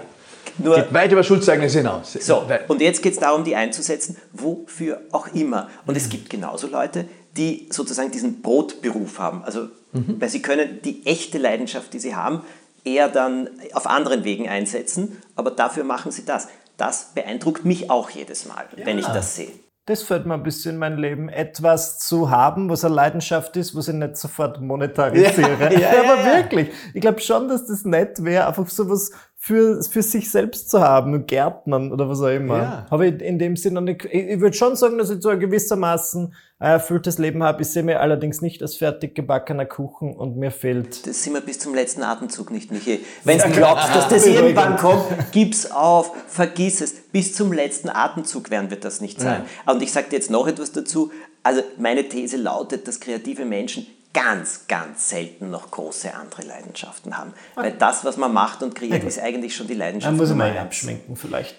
Nur, 0.59 0.77
geht 0.77 0.93
weit 0.93 1.13
über 1.13 1.23
Schuldzeugnisse 1.23 1.79
hinaus. 1.79 2.13
So, 2.13 2.45
und 2.69 2.81
jetzt 2.81 3.03
geht 3.03 3.15
es 3.15 3.19
darum, 3.19 3.45
die 3.45 3.57
einzusetzen, 3.57 4.17
wofür 4.33 5.01
auch 5.13 5.29
immer. 5.29 5.69
Und 5.87 5.97
es 5.97 6.09
gibt 6.09 6.31
genauso 6.31 6.67
Leute, 6.67 7.07
die 7.37 7.69
sozusagen 7.71 8.11
diesen 8.11 8.43
Brotberuf 8.43 9.19
haben. 9.19 9.45
Also, 9.45 9.69
mhm. 9.93 10.17
weil 10.21 10.29
sie 10.29 10.43
können 10.43 10.81
die 10.83 11.07
echte 11.07 11.39
Leidenschaft, 11.39 11.93
die 11.93 11.99
sie 11.99 12.15
haben, 12.15 12.43
eher 12.85 13.09
dann 13.09 13.51
auf 13.75 13.87
anderen 13.87 14.25
Wegen 14.25 14.49
einsetzen, 14.49 15.19
aber 15.37 15.51
dafür 15.51 15.85
machen 15.85 16.13
sie 16.13 16.25
das. 16.25 16.49
Das 16.77 17.13
beeindruckt 17.15 17.65
mich 17.65 17.91
auch 17.91 18.11
jedes 18.11 18.47
Mal, 18.47 18.67
ja. 18.77 18.87
wenn 18.87 18.99
ich 18.99 19.07
das 19.07 19.37
sehe. 19.37 19.51
Das 19.87 20.03
fällt 20.03 20.27
mir 20.27 20.35
ein 20.35 20.43
bisschen 20.43 20.75
in 20.75 20.79
mein 20.79 20.99
Leben, 20.99 21.31
etwas 21.31 21.99
zu 21.99 22.31
haben, 22.31 22.69
was 22.69 22.85
eine 22.85 22.95
Leidenschaft 22.95 23.57
ist, 23.57 23.75
was 23.75 23.89
ich 23.89 23.95
nicht 23.95 24.19
sofort 24.19 24.61
monetarisiere. 24.61 25.73
Ja, 25.73 25.95
ja, 25.95 26.13
aber 26.13 26.25
wirklich, 26.25 26.69
ich 26.93 27.01
glaube 27.01 27.21
schon, 27.21 27.49
dass 27.49 27.67
das 27.67 27.87
nett 27.87 28.23
wäre, 28.23 28.47
einfach 28.47 28.69
sowas 28.69 29.13
für, 29.49 29.83
für 29.83 30.03
sich 30.03 30.31
selbst 30.31 30.69
zu 30.69 30.81
haben, 30.81 31.25
Gärtnern 31.25 31.91
oder 31.91 32.07
was 32.07 32.21
auch 32.21 32.29
immer. 32.29 32.59
Ja. 32.59 32.87
Habe 32.91 33.07
ich 33.07 33.23
in 33.23 33.39
dem 33.39 33.57
Sinne 33.57 33.77
noch 33.77 33.81
nicht, 33.81 34.05
ich, 34.05 34.13
ich 34.13 34.41
würde 34.41 34.55
schon 34.55 34.77
sagen, 34.77 34.99
dass 34.99 35.09
ich 35.09 35.23
so 35.23 35.31
ein 35.31 35.41
gewissermaßen 35.41 36.35
ein 36.59 36.71
erfülltes 36.73 37.17
Leben 37.17 37.43
habe. 37.43 37.63
Ich 37.63 37.69
sehe 37.69 37.83
mir 37.83 38.01
allerdings 38.01 38.43
nicht 38.43 38.61
als 38.61 38.77
fertig 38.77 39.15
gebackener 39.15 39.65
Kuchen 39.65 40.15
und 40.15 40.37
mir 40.37 40.51
fehlt. 40.51 41.07
Das 41.07 41.23
sind 41.23 41.33
wir 41.33 41.41
bis 41.41 41.59
zum 41.61 41.75
letzten 41.75 42.03
Atemzug 42.03 42.51
nicht, 42.51 42.71
Michi. 42.71 43.01
Wenn 43.25 43.39
du 43.39 43.49
glaubst, 43.49 43.95
dass 43.95 44.09
das 44.09 44.27
irgendwann 44.27 44.77
kommt, 44.77 45.07
gib's 45.33 45.71
auf, 45.71 46.13
vergiss 46.27 46.83
es. 46.83 46.93
Bis 47.11 47.35
zum 47.35 47.51
letzten 47.51 47.89
Atemzug 47.89 48.51
werden 48.51 48.69
wir 48.69 48.79
das 48.79 49.01
nicht 49.01 49.19
sein. 49.19 49.45
Ja. 49.67 49.73
Und 49.73 49.83
ich 49.83 49.93
sage 49.93 50.11
dir 50.11 50.17
jetzt 50.17 50.31
noch 50.31 50.47
etwas 50.47 50.73
dazu. 50.73 51.11
Also 51.43 51.63
meine 51.79 52.07
These 52.07 52.37
lautet, 52.37 52.87
dass 52.87 53.01
kreative 53.01 53.47
Menschen 53.47 53.87
ganz, 54.19 54.67
ganz 54.67 55.11
selten 55.11 55.51
noch 55.51 55.71
große 55.71 56.13
andere 56.15 56.43
Leidenschaften 56.43 57.17
haben. 57.17 57.33
Weil 57.55 57.73
das, 57.73 58.05
was 58.05 58.17
man 58.17 58.33
macht 58.33 58.63
und 58.63 58.75
kreiert, 58.75 59.05
ist 59.05 59.21
eigentlich 59.21 59.55
schon 59.55 59.67
die 59.69 59.75
Leidenschaft. 59.75 60.11
Dann 60.11 60.17
muss 60.17 60.29
man 60.31 60.39
mal 60.39 60.59
abschminken 60.59 61.17
vielleicht. 61.17 61.55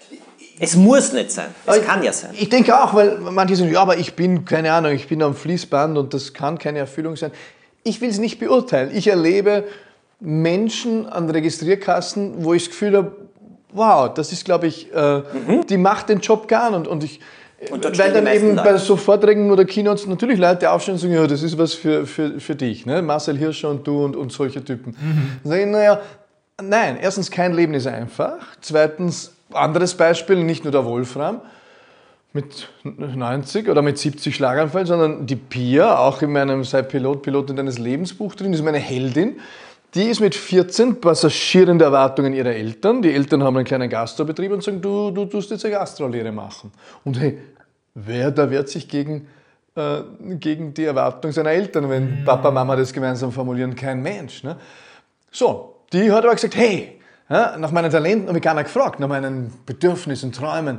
Es 0.58 0.76
muss 0.76 1.12
nicht 1.12 1.30
sein. 1.30 1.54
Es 1.64 1.76
aber 1.76 1.86
kann 1.86 2.02
ja 2.02 2.12
sein. 2.12 2.32
Ich 2.34 2.50
denke 2.50 2.78
auch, 2.78 2.92
weil 2.92 3.18
manche 3.18 3.56
sagen, 3.56 3.72
ja, 3.72 3.80
aber 3.80 3.96
ich 3.96 4.14
bin, 4.14 4.44
keine 4.44 4.72
Ahnung, 4.72 4.92
ich 4.92 5.08
bin 5.08 5.22
am 5.22 5.34
Fließband 5.34 5.96
und 5.96 6.12
das 6.12 6.34
kann 6.34 6.58
keine 6.58 6.80
Erfüllung 6.80 7.16
sein. 7.16 7.30
Ich 7.82 8.02
will 8.02 8.10
es 8.10 8.18
nicht 8.18 8.38
beurteilen. 8.38 8.90
Ich 8.94 9.06
erlebe 9.08 9.64
Menschen 10.20 11.06
an 11.06 11.30
Registrierkassen, 11.30 12.44
wo 12.44 12.52
ich 12.52 12.64
das 12.64 12.70
Gefühl 12.72 12.96
habe, 12.96 13.16
wow, 13.72 14.12
das 14.12 14.32
ist, 14.32 14.44
glaube 14.44 14.66
ich, 14.66 14.92
äh, 14.92 15.18
mhm. 15.20 15.66
die 15.66 15.78
macht 15.78 16.10
den 16.10 16.20
Job 16.20 16.46
gern 16.46 16.74
und, 16.74 16.86
und 16.86 17.04
ich 17.04 17.20
und 17.68 17.98
Weil 17.98 18.12
dann 18.12 18.26
eben 18.26 18.56
Leute. 18.56 18.62
bei 18.62 18.76
so 18.78 18.96
Vorträgen 18.96 19.50
oder 19.50 19.66
Keynotes 19.66 20.06
natürlich 20.06 20.38
Leute 20.38 20.70
aufstehen 20.70 20.94
und 20.94 21.00
sagen, 21.00 21.12
ja, 21.12 21.26
das 21.26 21.42
ist 21.42 21.58
was 21.58 21.74
für, 21.74 22.06
für, 22.06 22.40
für 22.40 22.54
dich, 22.54 22.86
ne? 22.86 23.02
Marcel 23.02 23.36
Hirscher 23.36 23.68
und 23.68 23.86
du 23.86 24.04
und, 24.04 24.16
und 24.16 24.32
solche 24.32 24.64
Typen. 24.64 24.96
Mhm. 24.98 25.40
Dann 25.42 25.50
sage 25.50 25.62
ich, 25.62 25.68
naja, 25.68 26.00
nein, 26.62 26.98
erstens, 27.00 27.30
kein 27.30 27.52
Leben 27.52 27.74
ist 27.74 27.86
einfach. 27.86 28.38
Zweitens, 28.62 29.34
anderes 29.52 29.94
Beispiel, 29.94 30.42
nicht 30.42 30.64
nur 30.64 30.72
der 30.72 30.86
Wolfram 30.86 31.42
mit 32.32 32.68
90 32.84 33.68
oder 33.68 33.82
mit 33.82 33.98
70 33.98 34.34
Schlaganfällen, 34.34 34.86
sondern 34.86 35.26
die 35.26 35.36
Pia, 35.36 35.98
auch 35.98 36.22
in 36.22 36.32
meinem 36.32 36.64
Sei 36.64 36.82
Pilot, 36.82 37.22
Pilotin 37.22 37.56
deines 37.56 37.78
Lebensbuch 37.78 38.36
drin, 38.36 38.52
ist 38.52 38.62
meine 38.62 38.78
Heldin. 38.78 39.40
Die 39.94 40.04
ist 40.04 40.20
mit 40.20 40.36
14 40.36 41.00
passagierende 41.00 41.84
Erwartungen 41.84 42.32
ihrer 42.32 42.50
Eltern. 42.50 43.02
Die 43.02 43.12
Eltern 43.12 43.42
haben 43.42 43.56
einen 43.56 43.66
kleinen 43.66 43.90
Gastrobetrieb 43.90 44.52
und 44.52 44.62
sagen, 44.62 44.80
du, 44.80 45.10
du 45.10 45.24
tust 45.24 45.50
jetzt 45.50 45.64
eine 45.64 45.74
Gastrolehre 45.74 46.30
machen. 46.30 46.70
Und 47.04 47.18
hey, 47.18 47.38
wer 47.94 48.30
da 48.30 48.48
wehrt 48.50 48.68
sich 48.68 48.88
gegen, 48.88 49.26
äh, 49.74 50.02
gegen 50.38 50.74
die 50.74 50.84
Erwartung 50.84 51.32
seiner 51.32 51.50
Eltern, 51.50 51.90
wenn 51.90 52.20
mhm. 52.20 52.24
Papa, 52.24 52.52
Mama 52.52 52.76
das 52.76 52.92
gemeinsam 52.92 53.32
formulieren? 53.32 53.74
Kein 53.74 54.00
Mensch. 54.00 54.44
Ne? 54.44 54.56
So, 55.32 55.82
die 55.92 56.12
hat 56.12 56.24
aber 56.24 56.34
gesagt, 56.34 56.54
hey, 56.54 57.00
ja, 57.28 57.56
nach 57.58 57.72
meinen 57.72 57.90
Talenten 57.90 58.28
habe 58.28 58.38
ich 58.38 58.44
keiner 58.44 58.62
gefragt, 58.62 59.00
nach 59.00 59.08
meinen 59.08 59.52
Bedürfnissen, 59.66 60.30
Träumen. 60.30 60.78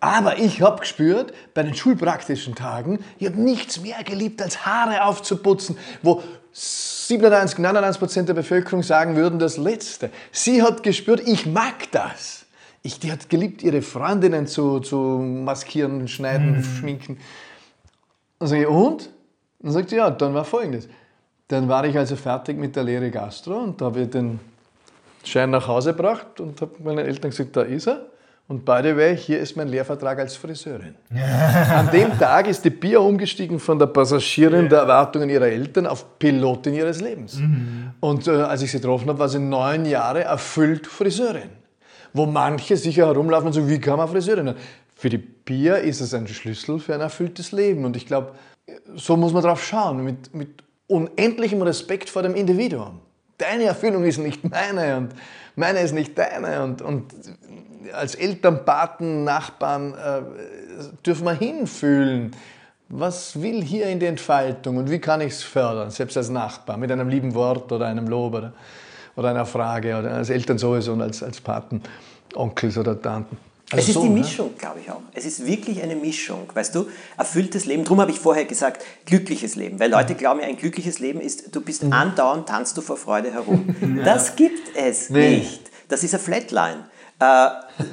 Aber 0.00 0.38
ich 0.38 0.62
habe 0.62 0.80
gespürt, 0.80 1.32
bei 1.54 1.64
den 1.64 1.74
schulpraktischen 1.74 2.54
Tagen, 2.54 3.00
ich 3.18 3.26
habe 3.26 3.40
nichts 3.40 3.80
mehr 3.80 4.02
geliebt, 4.04 4.40
als 4.40 4.64
Haare 4.64 5.04
aufzuputzen, 5.04 5.76
wo 6.02 6.22
97, 6.58 7.58
99 7.58 7.98
Prozent 8.00 8.28
der 8.28 8.34
Bevölkerung 8.34 8.82
sagen 8.82 9.16
würden 9.16 9.38
das 9.38 9.56
Letzte. 9.56 10.10
Sie 10.32 10.62
hat 10.62 10.82
gespürt, 10.82 11.20
ich 11.26 11.46
mag 11.46 11.90
das. 11.92 12.46
Ich, 12.82 12.98
die 12.98 13.12
hat 13.12 13.28
geliebt, 13.28 13.62
ihre 13.62 13.82
Freundinnen 13.82 14.46
zu, 14.46 14.80
zu 14.80 14.96
maskieren, 14.96 16.08
schneiden, 16.08 16.58
mhm. 16.58 16.64
schminken. 16.64 17.18
Und 18.38 18.46
sage 18.48 18.62
ich, 18.62 18.68
und? 18.68 19.10
Dann 19.60 19.72
sagt 19.72 19.90
sie, 19.90 19.96
ja, 19.96 20.10
dann 20.10 20.34
war 20.34 20.44
folgendes. 20.44 20.88
Dann 21.48 21.68
war 21.68 21.84
ich 21.84 21.96
also 21.96 22.16
fertig 22.16 22.58
mit 22.58 22.76
der 22.76 22.84
Lehre 22.84 23.10
Gastro 23.10 23.58
und 23.58 23.80
da 23.80 23.86
habe 23.86 24.02
ich 24.02 24.10
den 24.10 24.38
Schein 25.24 25.50
nach 25.50 25.66
Hause 25.66 25.92
gebracht 25.94 26.40
und 26.40 26.60
habe 26.60 26.72
meinen 26.82 27.06
Eltern 27.06 27.30
gesagt, 27.30 27.56
da 27.56 27.62
ist 27.62 27.86
er. 27.86 28.06
Und 28.48 28.64
by 28.64 28.80
the 28.82 28.96
way, 28.96 29.14
hier 29.16 29.38
ist 29.40 29.56
mein 29.56 29.68
Lehrvertrag 29.68 30.18
als 30.18 30.34
Friseurin. 30.34 30.94
An 31.10 31.90
dem 31.90 32.18
Tag 32.18 32.48
ist 32.48 32.64
die 32.64 32.70
Pia 32.70 32.98
umgestiegen 32.98 33.60
von 33.60 33.78
der 33.78 33.86
Passagierin 33.86 34.70
der 34.70 34.80
Erwartungen 34.80 35.28
ihrer 35.28 35.46
Eltern 35.46 35.86
auf 35.86 36.18
Pilotin 36.18 36.72
ihres 36.72 37.02
Lebens. 37.02 37.36
Mhm. 37.36 37.90
Und 38.00 38.26
äh, 38.26 38.30
als 38.30 38.62
ich 38.62 38.70
sie 38.70 38.78
getroffen 38.78 39.08
habe, 39.08 39.18
war 39.18 39.28
sie 39.28 39.38
neun 39.38 39.84
Jahre 39.84 40.24
erfüllt 40.24 40.86
Friseurin. 40.86 41.50
Wo 42.14 42.24
manche 42.24 42.78
sicher 42.78 43.06
herumlaufen 43.06 43.48
und 43.48 43.52
sagen, 43.52 43.68
wie 43.68 43.78
kann 43.78 43.98
man 43.98 44.08
Friseurin 44.08 44.46
werden? 44.46 44.58
Für 44.98 45.10
die 45.10 45.18
Pia 45.18 45.76
ist 45.76 46.00
es 46.00 46.12
ein 46.12 46.26
Schlüssel 46.26 46.80
für 46.80 46.92
ein 46.92 47.00
erfülltes 47.00 47.52
Leben. 47.52 47.84
Und 47.84 47.96
ich 47.96 48.04
glaube, 48.06 48.32
so 48.96 49.16
muss 49.16 49.32
man 49.32 49.44
drauf 49.44 49.62
schauen, 49.62 50.02
mit, 50.02 50.34
mit 50.34 50.64
unendlichem 50.88 51.62
Respekt 51.62 52.10
vor 52.10 52.22
dem 52.22 52.34
Individuum. 52.34 53.00
Deine 53.36 53.64
Erfüllung 53.64 54.04
ist 54.04 54.18
nicht 54.18 54.42
meine 54.50 54.96
und 54.96 55.10
meine 55.54 55.80
ist 55.80 55.92
nicht 55.92 56.18
deine. 56.18 56.64
Und, 56.64 56.82
und 56.82 57.14
als 57.92 58.14
Eltern, 58.14 58.64
Paten, 58.64 59.24
Nachbarn 59.24 59.94
äh, 59.94 60.22
dürfen 61.04 61.24
wir 61.24 61.34
hinfühlen. 61.34 62.34
Was 62.88 63.40
will 63.40 63.62
hier 63.62 63.86
in 63.86 64.00
der 64.00 64.08
Entfaltung 64.08 64.78
und 64.78 64.90
wie 64.90 64.98
kann 64.98 65.20
ich 65.20 65.34
es 65.34 65.42
fördern, 65.42 65.90
selbst 65.90 66.16
als 66.16 66.30
Nachbar, 66.30 66.78
mit 66.78 66.90
einem 66.90 67.08
lieben 67.08 67.34
Wort 67.34 67.70
oder 67.70 67.86
einem 67.86 68.08
Lob 68.08 68.34
oder, 68.34 68.52
oder 69.14 69.28
einer 69.28 69.44
Frage 69.44 69.98
oder 69.98 70.12
als 70.12 70.30
Eltern 70.30 70.56
sowieso 70.56 70.92
und 70.92 71.02
als, 71.02 71.22
als 71.22 71.40
Paten, 71.40 71.82
Onkels 72.34 72.78
oder 72.78 73.00
Tanten. 73.00 73.36
Also 73.70 73.82
es 73.82 73.88
ist 73.88 73.94
so, 73.94 74.02
die 74.02 74.08
ne? 74.08 74.20
Mischung, 74.20 74.56
glaube 74.56 74.80
ich 74.80 74.90
auch. 74.90 75.02
Es 75.12 75.26
ist 75.26 75.44
wirklich 75.44 75.82
eine 75.82 75.94
Mischung, 75.94 76.48
weißt 76.54 76.74
du? 76.74 76.86
Erfülltes 77.18 77.66
Leben, 77.66 77.84
darum 77.84 78.00
habe 78.00 78.10
ich 78.10 78.18
vorher 78.18 78.46
gesagt, 78.46 78.82
glückliches 79.04 79.56
Leben. 79.56 79.78
Weil 79.78 79.90
Leute 79.90 80.14
glauben, 80.14 80.40
ein 80.40 80.56
glückliches 80.56 81.00
Leben 81.00 81.20
ist, 81.20 81.54
du 81.54 81.60
bist 81.60 81.84
andauernd, 81.84 82.48
tanzt 82.48 82.78
du 82.78 82.80
vor 82.80 82.96
Freude 82.96 83.30
herum. 83.30 83.74
Das 84.04 84.36
gibt 84.36 84.74
es 84.74 85.10
nee. 85.10 85.38
nicht. 85.38 85.70
Das 85.88 86.02
ist 86.02 86.14
eine 86.14 86.22
Flatline. 86.22 86.84
Äh, 87.20 87.24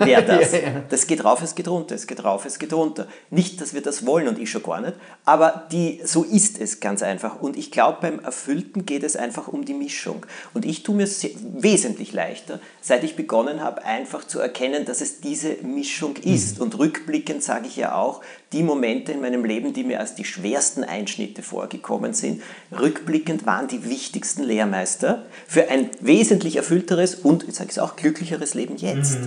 wäre 0.05 0.23
das. 0.27 0.51
Ja, 0.51 0.59
ja. 0.59 0.83
Das 0.89 1.07
geht 1.07 1.23
rauf, 1.23 1.41
es 1.41 1.55
geht 1.55 1.67
runter, 1.67 1.95
es 1.95 2.05
geht 2.05 2.23
rauf, 2.23 2.45
es 2.45 2.59
geht 2.59 2.73
runter. 2.73 3.07
Nicht, 3.31 3.59
dass 3.59 3.73
wir 3.73 3.81
das 3.81 4.05
wollen 4.05 4.27
und 4.27 4.37
ich 4.37 4.51
schon 4.51 4.61
gar 4.61 4.81
nicht, 4.81 4.93
aber 5.25 5.65
die, 5.71 6.01
so 6.03 6.23
ist 6.23 6.59
es 6.59 6.79
ganz 6.79 7.01
einfach. 7.01 7.41
Und 7.41 7.57
ich 7.57 7.71
glaube, 7.71 7.97
beim 8.01 8.19
Erfüllten 8.19 8.85
geht 8.85 9.03
es 9.03 9.15
einfach 9.15 9.47
um 9.47 9.65
die 9.65 9.73
Mischung. 9.73 10.25
Und 10.53 10.65
ich 10.65 10.83
tue 10.83 10.95
mir 10.95 11.07
sehr, 11.07 11.31
wesentlich 11.57 12.13
leichter, 12.13 12.59
seit 12.81 13.03
ich 13.03 13.15
begonnen 13.15 13.61
habe, 13.61 13.83
einfach 13.83 14.25
zu 14.25 14.39
erkennen, 14.39 14.85
dass 14.85 15.01
es 15.01 15.21
diese 15.21 15.55
Mischung 15.63 16.15
ist. 16.17 16.59
Und 16.59 16.77
rückblickend 16.77 17.43
sage 17.43 17.67
ich 17.67 17.77
ja 17.77 17.95
auch, 17.95 18.21
die 18.55 18.63
Momente 18.63 19.11
in 19.11 19.19
meinem 19.19 19.43
Leben, 19.43 19.73
die 19.73 19.83
mir 19.83 19.99
als 19.99 20.15
die 20.15 20.23
schwersten 20.23 20.85
Einschnitte 20.85 21.43
vorgekommen 21.43 22.13
sind, 22.13 22.41
rückblickend 22.71 23.45
waren 23.45 23.67
die 23.67 23.89
wichtigsten 23.89 24.43
Lehrmeister 24.43 25.25
für 25.45 25.69
ein 25.69 25.89
wesentlich 25.99 26.55
erfüllteres 26.55 27.15
und, 27.15 27.43
jetzt 27.43 27.57
sage 27.57 27.69
ich 27.69 27.75
es 27.75 27.79
auch, 27.79 27.97
glücklicheres 27.97 28.53
Leben 28.53 28.77
jetzt. 28.77 29.19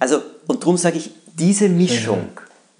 Also, 0.00 0.22
und 0.46 0.62
darum 0.62 0.78
sage 0.78 0.96
ich, 0.96 1.10
diese 1.38 1.68
Mischung, 1.68 2.28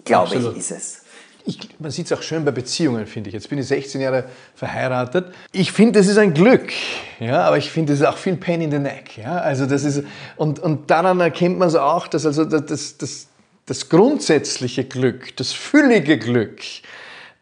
glaube 0.06 0.28
ich, 0.28 0.36
Absolut. 0.36 0.56
ist 0.56 0.70
es. 0.70 1.00
Ich, 1.46 1.58
man 1.78 1.90
sieht 1.90 2.06
es 2.06 2.12
auch 2.12 2.22
schön 2.22 2.46
bei 2.46 2.52
Beziehungen, 2.52 3.06
finde 3.06 3.28
ich. 3.28 3.34
Jetzt 3.34 3.50
bin 3.50 3.58
ich 3.58 3.66
16 3.66 4.00
Jahre 4.00 4.24
verheiratet. 4.54 5.26
Ich 5.52 5.72
finde, 5.72 5.98
das 5.98 6.06
ist 6.06 6.16
ein 6.16 6.32
Glück, 6.32 6.72
ja, 7.20 7.42
aber 7.42 7.58
ich 7.58 7.70
finde, 7.70 7.92
das 7.92 8.00
ist 8.00 8.06
auch 8.06 8.16
viel 8.16 8.36
Pain 8.36 8.62
in 8.62 8.70
the 8.70 8.78
Neck. 8.78 9.18
Ja? 9.18 9.36
Also 9.36 9.66
das 9.66 9.84
ist, 9.84 10.02
und, 10.36 10.58
und 10.60 10.90
daran 10.90 11.20
erkennt 11.20 11.58
man 11.58 11.68
es 11.68 11.74
auch, 11.74 12.06
dass 12.06 12.24
also 12.24 12.46
das, 12.46 12.96
das, 12.96 13.26
das, 13.66 13.88
grundsätzliche 13.88 14.84
Glück, 14.84 15.36
das 15.36 15.52
füllige 15.52 16.18
Glück, 16.18 16.60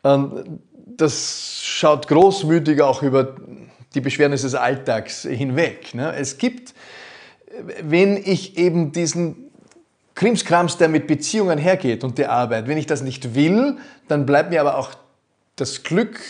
ähm, 0.04 0.60
das 0.74 1.60
schaut 1.62 2.08
großmütig 2.08 2.82
auch 2.82 3.02
über 3.02 3.36
die 3.94 4.00
Beschwernisse 4.00 4.46
des 4.46 4.54
Alltags 4.54 5.22
hinweg. 5.22 5.94
Ne? 5.94 6.14
Es 6.14 6.38
gibt, 6.38 6.74
wenn 7.82 8.16
ich 8.16 8.56
eben 8.56 8.92
diesen 8.92 9.50
Krimskrams, 10.14 10.76
der 10.76 10.88
mit 10.88 11.06
Beziehungen 11.06 11.58
hergeht 11.58 12.04
und 12.04 12.18
der 12.18 12.30
Arbeit. 12.30 12.68
Wenn 12.68 12.78
ich 12.78 12.86
das 12.86 13.02
nicht 13.02 13.34
will, 13.34 13.78
dann 14.08 14.26
bleibt 14.26 14.50
mir 14.50 14.60
aber 14.60 14.76
auch 14.76 14.90
das 15.56 15.82
Glück 15.82 16.20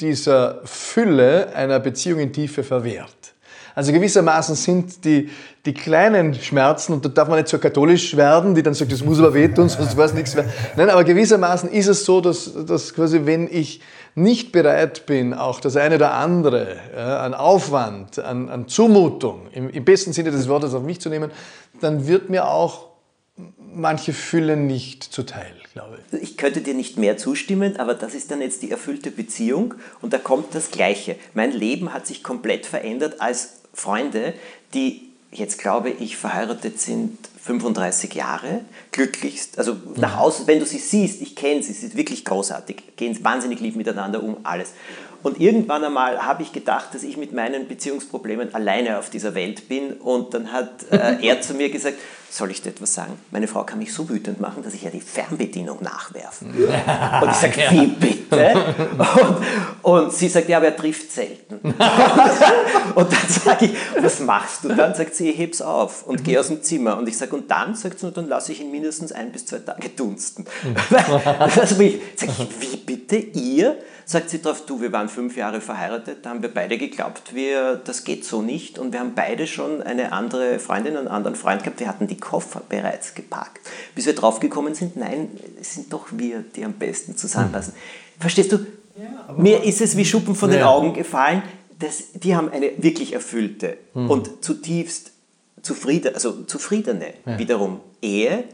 dieser 0.00 0.60
Fülle 0.64 1.54
einer 1.54 1.80
Beziehung 1.80 2.20
in 2.20 2.32
Tiefe 2.32 2.62
verwehrt. 2.62 3.34
Also 3.76 3.92
gewissermaßen 3.92 4.54
sind 4.56 5.04
die, 5.04 5.28
die 5.66 5.74
kleinen 5.74 6.32
Schmerzen, 6.32 6.94
und 6.94 7.04
da 7.04 7.10
darf 7.10 7.28
man 7.28 7.36
nicht 7.36 7.48
so 7.48 7.58
katholisch 7.58 8.16
werden, 8.16 8.54
die 8.54 8.62
dann 8.62 8.72
sagt, 8.72 8.90
das 8.90 9.04
muss 9.04 9.18
aber 9.18 9.34
wehtun, 9.34 9.68
sonst 9.68 9.94
weiß 9.94 10.14
nichts 10.14 10.34
mehr. 10.34 10.46
Nein, 10.76 10.88
aber 10.88 11.04
gewissermaßen 11.04 11.70
ist 11.70 11.86
es 11.86 12.06
so, 12.06 12.22
dass, 12.22 12.52
dass 12.64 12.94
quasi, 12.94 13.26
wenn 13.26 13.46
ich 13.52 13.82
nicht 14.14 14.50
bereit 14.50 15.04
bin, 15.04 15.34
auch 15.34 15.60
das 15.60 15.76
eine 15.76 15.96
oder 15.96 16.14
andere 16.14 16.78
ja, 16.96 17.20
an 17.20 17.34
Aufwand, 17.34 18.18
an, 18.18 18.48
an 18.48 18.66
Zumutung, 18.66 19.48
im, 19.52 19.68
im 19.68 19.84
besten 19.84 20.14
Sinne 20.14 20.30
des 20.30 20.48
Wortes 20.48 20.72
auf 20.72 20.82
mich 20.82 20.98
zu 20.98 21.10
nehmen, 21.10 21.30
dann 21.82 22.08
wird 22.08 22.30
mir 22.30 22.48
auch 22.48 22.86
manche 23.74 24.14
Fülle 24.14 24.56
nicht 24.56 25.04
zuteil, 25.04 25.52
glaube 25.74 25.98
ich. 26.12 26.22
Ich 26.22 26.36
könnte 26.38 26.62
dir 26.62 26.72
nicht 26.72 26.96
mehr 26.96 27.18
zustimmen, 27.18 27.76
aber 27.76 27.92
das 27.92 28.14
ist 28.14 28.30
dann 28.30 28.40
jetzt 28.40 28.62
die 28.62 28.70
erfüllte 28.70 29.10
Beziehung 29.10 29.74
und 30.00 30.14
da 30.14 30.18
kommt 30.18 30.54
das 30.54 30.70
Gleiche. 30.70 31.16
Mein 31.34 31.52
Leben 31.52 31.92
hat 31.92 32.06
sich 32.06 32.22
komplett 32.22 32.64
verändert 32.64 33.20
als 33.20 33.56
Freunde, 33.76 34.34
die 34.74 35.02
jetzt 35.30 35.58
glaube 35.58 35.90
ich 35.90 36.16
verheiratet 36.16 36.80
sind 36.80 37.18
35 37.42 38.14
Jahre, 38.14 38.62
glücklichst, 38.90 39.58
also 39.58 39.76
nach 39.96 40.16
außen, 40.16 40.46
wenn 40.48 40.58
du 40.58 40.66
sie 40.66 40.78
siehst, 40.78 41.22
ich 41.22 41.36
kenne 41.36 41.62
sie, 41.62 41.72
sie 41.72 41.82
sind 41.82 41.96
wirklich 41.96 42.24
großartig, 42.24 42.96
gehen 42.96 43.22
wahnsinnig 43.22 43.60
lieb 43.60 43.76
miteinander 43.76 44.22
um, 44.22 44.38
alles. 44.42 44.72
Und 45.26 45.40
irgendwann 45.40 45.82
einmal 45.82 46.24
habe 46.24 46.44
ich 46.44 46.52
gedacht, 46.52 46.94
dass 46.94 47.02
ich 47.02 47.16
mit 47.16 47.32
meinen 47.32 47.66
Beziehungsproblemen 47.66 48.54
alleine 48.54 48.96
auf 49.00 49.10
dieser 49.10 49.34
Welt 49.34 49.68
bin 49.68 49.94
und 49.94 50.32
dann 50.34 50.52
hat 50.52 50.84
äh, 50.92 51.16
er 51.20 51.40
zu 51.40 51.54
mir 51.54 51.68
gesagt, 51.68 51.98
soll 52.30 52.52
ich 52.52 52.62
dir 52.62 52.70
etwas 52.70 52.94
sagen? 52.94 53.18
Meine 53.32 53.48
Frau 53.48 53.64
kann 53.64 53.80
mich 53.80 53.92
so 53.92 54.08
wütend 54.08 54.40
machen, 54.40 54.62
dass 54.62 54.74
ich 54.74 54.82
ja 54.82 54.90
die 54.90 55.00
Fernbedienung 55.00 55.82
nachwerfe. 55.82 56.44
Und 56.44 57.30
ich 57.30 57.36
sage, 57.36 57.60
wie 57.70 57.86
bitte? 57.86 58.74
Und, 59.82 60.04
und 60.04 60.12
sie 60.12 60.28
sagt, 60.28 60.48
ja, 60.48 60.58
aber 60.58 60.66
er 60.66 60.76
trifft 60.76 61.10
selten. 61.10 61.54
und 62.94 63.12
dann 63.12 63.28
sage 63.28 63.64
ich, 63.66 63.72
was 64.00 64.20
machst 64.20 64.62
du? 64.62 64.68
Dann 64.68 64.94
sagt 64.94 65.14
sie, 65.14 65.30
ich 65.30 65.38
heb's 65.38 65.60
auf 65.60 66.06
und 66.06 66.22
gehe 66.22 66.38
aus 66.38 66.48
dem 66.48 66.62
Zimmer. 66.62 66.98
Und 66.98 67.08
ich 67.08 67.16
sage, 67.16 67.34
und 67.34 67.50
dann 67.50 67.74
sagt 67.74 67.98
sie, 67.98 68.12
dann 68.12 68.28
lasse 68.28 68.52
ich 68.52 68.60
ihn 68.60 68.70
mindestens 68.70 69.12
ein 69.12 69.32
bis 69.32 69.46
zwei 69.46 69.58
Tage 69.58 69.88
dunsten. 69.88 70.44
also 71.38 71.80
ich 71.80 72.00
sage 72.16 72.32
ich, 72.38 72.60
wie 72.60 72.76
bitte 72.76 73.16
ihr? 73.16 73.78
Sagt 74.08 74.30
sie 74.30 74.40
drauf, 74.40 74.64
du, 74.66 74.80
wir 74.80 74.92
waren 74.92 75.08
fünf 75.16 75.36
Jahre 75.36 75.62
verheiratet, 75.62 76.18
da 76.22 76.30
haben 76.30 76.42
wir 76.42 76.52
beide 76.52 76.76
geglaubt, 76.76 77.34
wir, 77.34 77.76
das 77.76 78.04
geht 78.04 78.24
so 78.26 78.42
nicht. 78.42 78.78
Und 78.78 78.92
wir 78.92 79.00
haben 79.00 79.14
beide 79.14 79.46
schon 79.46 79.82
eine 79.82 80.12
andere 80.12 80.58
Freundin, 80.58 80.94
einen 80.96 81.08
anderen 81.08 81.36
Freund 81.36 81.62
gehabt, 81.64 81.80
wir 81.80 81.88
hatten 81.88 82.06
die 82.06 82.18
Koffer 82.18 82.60
bereits 82.68 83.14
gepackt. 83.14 83.66
Bis 83.94 84.04
wir 84.04 84.14
draufgekommen 84.14 84.74
sind, 84.74 84.96
nein, 84.96 85.30
es 85.58 85.74
sind 85.74 85.90
doch 85.90 86.06
wir, 86.12 86.44
die 86.54 86.64
am 86.64 86.74
besten 86.74 87.16
zusammenpassen. 87.16 87.72
Verstehst 88.20 88.52
du? 88.52 88.58
Mir 89.38 89.64
ist 89.64 89.80
es 89.80 89.96
wie 89.96 90.04
Schuppen 90.04 90.34
von 90.34 90.50
den 90.50 90.60
Ja. 90.60 90.68
Augen 90.68 90.92
gefallen, 90.92 91.42
dass 91.78 92.12
die 92.12 92.36
haben 92.36 92.50
eine 92.50 92.70
wirklich 92.76 93.12
erfüllte 93.14 93.78
und 93.94 94.44
zutiefst 94.44 95.12
zufrieden, 95.62 96.14
also 96.14 96.44
zufriedene 96.44 97.14
wiederum 97.24 97.80
Ehe, 98.02 98.44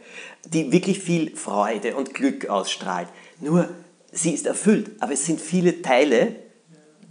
die 0.47 0.71
wirklich 0.71 1.01
viel 1.01 1.37
Freude 1.37 1.97
und 1.97 2.15
Glück 2.15 2.49
ausstrahlt. 2.49 3.09
Nur 3.41 3.69
sie 4.13 4.33
ist 4.33 4.47
erfüllt, 4.47 4.91
aber 5.01 5.13
es 5.13 5.25
sind 5.27 5.41
viele 5.41 5.83
Teile, 5.83 6.37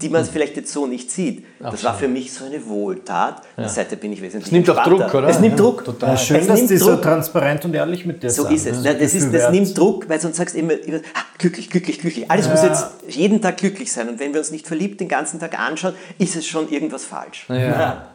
die 0.02 0.10
man 0.10 0.26
vielleicht 0.26 0.56
jetzt 0.58 0.72
so 0.74 0.88
nicht 0.88 1.12
sieht. 1.12 1.46
Das 1.60 1.84
war 1.84 1.94
für 1.94 2.08
mich 2.08 2.34
so 2.34 2.46
eine 2.46 2.66
Wohltat. 2.68 3.42
Seitdem 3.68 4.00
bin 4.00 4.14
ich 4.14 4.22
wesentlich 4.22 4.48
Es 4.48 4.52
nimmt 4.52 4.70
auch. 4.70 4.84
Druck, 4.84 5.14
oder? 5.14 5.28
Es 5.28 5.40
nimmt 5.40 5.58
Ja, 5.60 5.64
Druck. 5.66 5.86
total. 5.86 6.10
Ja, 6.12 6.18
schön, 6.18 6.38
es 6.38 6.48
dass 6.48 6.58
nimmt 6.58 6.70
die 6.72 6.78
so 6.78 6.92
Druck. 6.94 7.02
transparent 7.04 7.66
und 7.66 7.74
ehrlich 7.74 8.06
mit 8.06 8.22
dir 8.24 8.30
So 8.30 8.44
sind. 8.44 8.54
ist 8.56 8.66
es. 8.68 8.82
ne? 8.84 8.96
Das, 8.96 9.14
ist, 9.14 9.26
Gefühl 9.26 9.40
das 9.40 9.52
nimmt 9.52 9.78
Druck, 9.78 10.10
weil 10.10 10.20
sonst 10.20 10.38
sagst 10.38 10.56
du 10.56 10.60
immer, 10.60 10.74
immer 10.74 10.98
ah, 11.14 11.22
glücklich, 11.38 11.70
glücklich, 11.70 12.00
glücklich. 12.00 12.30
Alles 12.32 12.50
muss 12.50 12.64
jetzt 12.64 12.86
jeden 13.08 13.42
Tag 13.42 13.58
glücklich 13.58 13.92
sein. 13.92 14.10
Und 14.10 14.20
wenn 14.20 14.34
wir 14.34 14.40
uns 14.40 14.52
nicht 14.52 14.68
verliebt 14.68 15.00
den 15.00 15.08
ganzen 15.08 15.40
Tag 15.40 15.60
anschauen, 15.60 15.94
ist 16.18 16.36
es 16.36 16.46
schon 16.48 16.70
irgendwas 16.70 17.06
falsch. 17.06 17.46
Ja, 17.50 18.08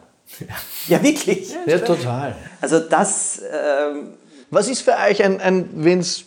Ja, 0.87 1.01
wirklich. 1.03 1.55
ja 1.65 1.79
total. 1.79 2.35
Also 2.61 2.79
das, 2.79 3.41
ähm, 3.41 4.09
Was 4.49 4.67
ist 4.67 4.81
für 4.81 4.93
euch 5.09 5.23
ein, 5.23 5.39
ein 5.41 5.69
wenn 5.73 5.99
es 5.99 6.25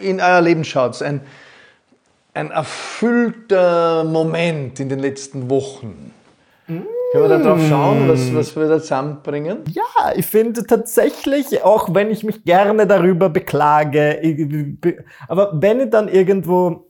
in 0.00 0.20
euer 0.20 0.40
Leben 0.40 0.64
schaut, 0.64 1.00
ein, 1.02 1.20
ein 2.34 2.50
erfüllter 2.50 4.04
Moment 4.04 4.80
in 4.80 4.88
den 4.88 4.98
letzten 4.98 5.50
Wochen? 5.50 6.12
Können 6.66 6.84
wir 7.12 7.28
da 7.28 7.38
drauf 7.38 7.60
schauen, 7.68 8.08
was, 8.08 8.34
was 8.34 8.56
wir 8.56 8.68
da 8.68 8.80
zusammenbringen? 8.80 9.58
Ja, 9.72 10.12
ich 10.16 10.24
finde 10.24 10.64
tatsächlich, 10.66 11.62
auch 11.62 11.92
wenn 11.94 12.10
ich 12.10 12.24
mich 12.24 12.44
gerne 12.44 12.86
darüber 12.86 13.28
beklage, 13.28 14.18
ich- 14.22 14.96
aber 15.28 15.52
wenn 15.60 15.80
ich 15.80 15.90
dann 15.90 16.08
irgendwo 16.08 16.86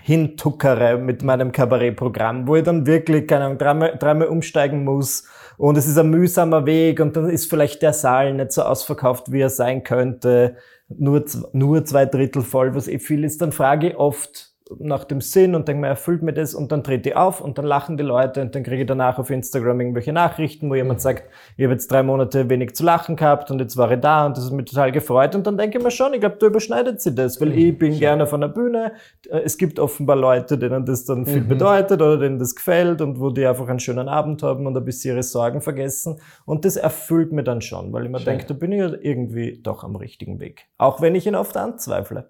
hintuckere 0.00 0.98
mit 0.98 1.24
meinem 1.24 1.50
Kabarettprogramm, 1.50 2.46
wo 2.46 2.54
ich 2.54 2.62
dann 2.62 2.86
wirklich, 2.86 3.26
keine 3.26 3.46
Ahnung, 3.46 3.58
dreimal, 3.58 3.96
dreimal 3.98 4.28
umsteigen 4.28 4.84
muss 4.84 5.24
und 5.56 5.76
es 5.76 5.88
ist 5.88 5.98
ein 5.98 6.10
mühsamer 6.10 6.64
Weg 6.64 7.00
und 7.00 7.16
dann 7.16 7.28
ist 7.28 7.50
vielleicht 7.50 7.82
der 7.82 7.92
Saal 7.92 8.34
nicht 8.34 8.52
so 8.52 8.62
ausverkauft, 8.62 9.32
wie 9.32 9.40
er 9.40 9.50
sein 9.50 9.82
könnte, 9.82 10.58
nur, 10.88 11.24
nur 11.52 11.84
zwei 11.84 12.06
Drittel 12.06 12.42
voll, 12.42 12.76
was 12.76 12.86
eh 12.86 13.00
viel 13.00 13.24
ist, 13.24 13.42
dann 13.42 13.50
frage 13.50 13.88
ich 13.88 13.96
oft 13.96 14.45
nach 14.78 15.04
dem 15.04 15.20
Sinn 15.20 15.54
und 15.54 15.68
denke 15.68 15.80
mir, 15.80 15.86
erfüllt 15.88 16.22
mir 16.22 16.32
das 16.32 16.54
und 16.54 16.72
dann 16.72 16.82
trete 16.82 17.10
ich 17.10 17.16
auf 17.16 17.40
und 17.40 17.56
dann 17.56 17.64
lachen 17.64 17.96
die 17.96 18.02
Leute 18.02 18.40
und 18.40 18.54
dann 18.54 18.64
kriege 18.64 18.82
ich 18.82 18.86
danach 18.86 19.18
auf 19.18 19.30
Instagram 19.30 19.80
irgendwelche 19.80 20.12
Nachrichten, 20.12 20.68
wo 20.68 20.74
jemand 20.74 21.00
sagt, 21.00 21.24
ich 21.56 21.64
habe 21.64 21.72
jetzt 21.74 21.90
drei 21.90 22.02
Monate 22.02 22.50
wenig 22.50 22.74
zu 22.74 22.84
lachen 22.84 23.16
gehabt 23.16 23.50
und 23.50 23.60
jetzt 23.60 23.76
war 23.76 23.90
ich 23.92 24.00
da 24.00 24.26
und 24.26 24.36
das 24.36 24.44
ist 24.44 24.50
mir 24.50 24.64
total 24.64 24.90
gefreut 24.90 25.34
und 25.34 25.46
dann 25.46 25.56
denke 25.56 25.78
ich 25.78 25.84
mir 25.84 25.90
schon, 25.90 26.14
ich 26.14 26.20
glaube, 26.20 26.36
da 26.40 26.46
überschneidet 26.46 27.00
sich 27.00 27.14
das, 27.14 27.40
weil 27.40 27.56
ich 27.56 27.78
bin 27.78 27.96
gerne 27.98 28.26
von 28.26 28.40
der 28.40 28.48
Bühne, 28.48 28.92
Äh, 29.30 29.40
es 29.44 29.56
gibt 29.58 29.78
offenbar 29.78 30.16
Leute, 30.16 30.58
denen 30.58 30.84
das 30.84 31.04
dann 31.04 31.26
viel 31.26 31.40
bedeutet 31.42 32.00
oder 32.02 32.18
denen 32.18 32.38
das 32.38 32.54
gefällt 32.54 33.00
und 33.00 33.20
wo 33.20 33.30
die 33.30 33.46
einfach 33.46 33.68
einen 33.68 33.80
schönen 33.80 34.08
Abend 34.08 34.42
haben 34.42 34.66
und 34.66 34.76
ein 34.76 34.84
bisschen 34.84 35.14
ihre 35.14 35.22
Sorgen 35.22 35.60
vergessen 35.60 36.20
und 36.44 36.64
das 36.64 36.76
erfüllt 36.76 37.32
mir 37.32 37.44
dann 37.44 37.60
schon, 37.60 37.92
weil 37.92 38.04
ich 38.04 38.10
mir 38.10 38.20
denke, 38.20 38.46
da 38.46 38.54
bin 38.54 38.72
ich 38.72 38.78
ja 38.80 38.90
irgendwie 39.00 39.60
doch 39.62 39.84
am 39.84 39.96
richtigen 39.96 40.40
Weg, 40.40 40.66
auch 40.78 41.00
wenn 41.00 41.14
ich 41.14 41.26
ihn 41.26 41.34
oft 41.34 41.56
anzweifle. 41.56 42.28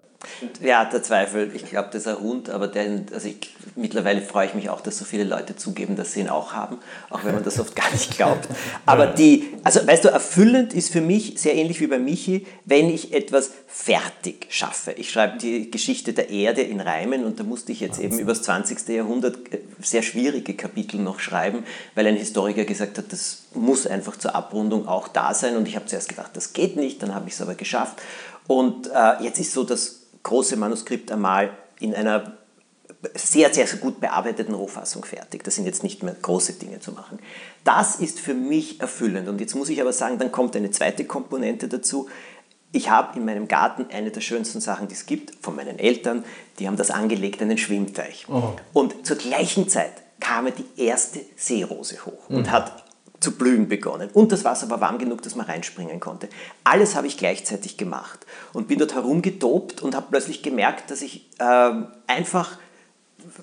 ja, 0.61 0.85
der 0.85 1.03
Zweifel, 1.03 1.51
ich 1.53 1.65
glaube, 1.65 1.89
das 1.91 2.05
ist 2.05 2.07
ein 2.07 2.23
Hund, 2.27 2.49
aber 2.49 2.67
der, 2.67 3.03
also 3.13 3.27
ich, 3.27 3.55
mittlerweile 3.75 4.21
freue 4.21 4.47
ich 4.47 4.53
mich 4.53 4.69
auch, 4.69 4.81
dass 4.81 4.97
so 4.97 5.05
viele 5.05 5.23
Leute 5.23 5.55
zugeben, 5.55 5.95
dass 5.95 6.13
sie 6.13 6.19
ihn 6.19 6.29
auch 6.29 6.53
haben, 6.53 6.77
auch 7.09 7.23
wenn 7.23 7.33
man 7.33 7.43
das 7.43 7.59
oft 7.59 7.75
gar 7.75 7.89
nicht 7.91 8.15
glaubt. 8.15 8.47
Aber 8.85 9.07
die, 9.07 9.53
also 9.63 9.85
weißt 9.85 10.05
du, 10.05 10.09
erfüllend 10.09 10.73
ist 10.73 10.91
für 10.91 11.01
mich 11.01 11.39
sehr 11.39 11.55
ähnlich 11.55 11.79
wie 11.79 11.87
bei 11.87 11.99
Michi, 11.99 12.45
wenn 12.65 12.89
ich 12.89 13.13
etwas 13.13 13.51
fertig 13.67 14.47
schaffe. 14.49 14.91
Ich 14.93 15.09
schreibe 15.09 15.37
die 15.37 15.71
Geschichte 15.71 16.13
der 16.13 16.29
Erde 16.29 16.61
in 16.61 16.81
Reimen 16.81 17.23
und 17.23 17.39
da 17.39 17.43
musste 17.43 17.71
ich 17.71 17.79
jetzt 17.79 17.99
eben 17.99 18.19
über 18.19 18.33
das 18.33 18.43
20. 18.43 18.87
Jahrhundert 18.89 19.53
äh, 19.53 19.59
sehr 19.81 20.01
schwierige 20.01 20.53
Kapitel 20.53 20.99
noch 20.99 21.19
schreiben, 21.19 21.63
weil 21.95 22.07
ein 22.07 22.17
Historiker 22.17 22.65
gesagt 22.65 22.97
hat, 22.97 23.11
das 23.11 23.43
muss 23.53 23.87
einfach 23.87 24.17
zur 24.17 24.35
Abrundung 24.35 24.87
auch 24.87 25.07
da 25.07 25.33
sein 25.33 25.55
und 25.55 25.67
ich 25.67 25.75
habe 25.75 25.85
zuerst 25.85 26.09
gedacht, 26.09 26.31
das 26.33 26.53
geht 26.53 26.75
nicht, 26.75 27.01
dann 27.01 27.15
habe 27.15 27.27
ich 27.27 27.35
es 27.35 27.41
aber 27.41 27.55
geschafft 27.55 28.01
und 28.47 28.87
äh, 28.87 29.23
jetzt 29.23 29.39
ist 29.39 29.53
so 29.53 29.63
das 29.63 30.01
große 30.23 30.57
Manuskript 30.57 31.11
einmal 31.11 31.51
in 31.79 31.93
einer 31.93 32.37
sehr, 33.13 33.53
sehr, 33.53 33.67
sehr 33.67 33.79
gut 33.79 33.99
bearbeiteten 33.99 34.53
Rohfassung 34.53 35.05
fertig. 35.05 35.43
Das 35.43 35.55
sind 35.55 35.65
jetzt 35.65 35.83
nicht 35.83 36.03
mehr 36.03 36.15
große 36.19 36.53
Dinge 36.53 36.79
zu 36.79 36.91
machen. 36.91 37.19
Das 37.63 37.97
ist 37.97 38.19
für 38.19 38.33
mich 38.33 38.81
erfüllend. 38.81 39.27
Und 39.27 39.39
jetzt 39.39 39.55
muss 39.55 39.69
ich 39.69 39.81
aber 39.81 39.93
sagen, 39.93 40.17
dann 40.17 40.31
kommt 40.31 40.55
eine 40.55 40.71
zweite 40.71 41.05
Komponente 41.05 41.67
dazu. 41.67 42.07
Ich 42.71 42.89
habe 42.89 43.17
in 43.17 43.25
meinem 43.25 43.47
Garten 43.47 43.87
eine 43.91 44.11
der 44.11 44.21
schönsten 44.21 44.61
Sachen, 44.61 44.87
die 44.87 44.93
es 44.93 45.05
gibt, 45.05 45.33
von 45.43 45.55
meinen 45.55 45.79
Eltern. 45.79 46.25
Die 46.59 46.67
haben 46.67 46.75
das 46.75 46.91
angelegt, 46.91 47.41
einen 47.41 47.57
Schwimmteich. 47.57 48.25
Oh. 48.29 48.53
Und 48.73 49.05
zur 49.05 49.17
gleichen 49.17 49.69
Zeit 49.69 49.93
kam 50.19 50.47
die 50.47 50.81
erste 50.81 51.21
Seerose 51.35 52.05
hoch 52.05 52.29
und 52.29 52.47
mhm. 52.47 52.51
hat 52.51 52.83
zu 53.19 53.31
blühen 53.31 53.67
begonnen. 53.67 54.09
Und 54.13 54.31
das 54.31 54.43
Wasser 54.43 54.69
war 54.69 54.79
warm 54.81 54.99
genug, 54.99 55.21
dass 55.23 55.35
man 55.35 55.45
reinspringen 55.45 55.99
konnte. 55.99 56.29
Alles 56.63 56.95
habe 56.95 57.07
ich 57.07 57.17
gleichzeitig 57.17 57.77
gemacht 57.77 58.25
und 58.53 58.67
bin 58.67 58.79
dort 58.79 58.93
herumgetobt 58.93 59.81
und 59.81 59.95
habe 59.95 60.07
plötzlich 60.09 60.43
gemerkt, 60.43 60.91
dass 60.91 61.01
ich 61.01 61.27
äh, 61.39 61.71
einfach 62.05 62.57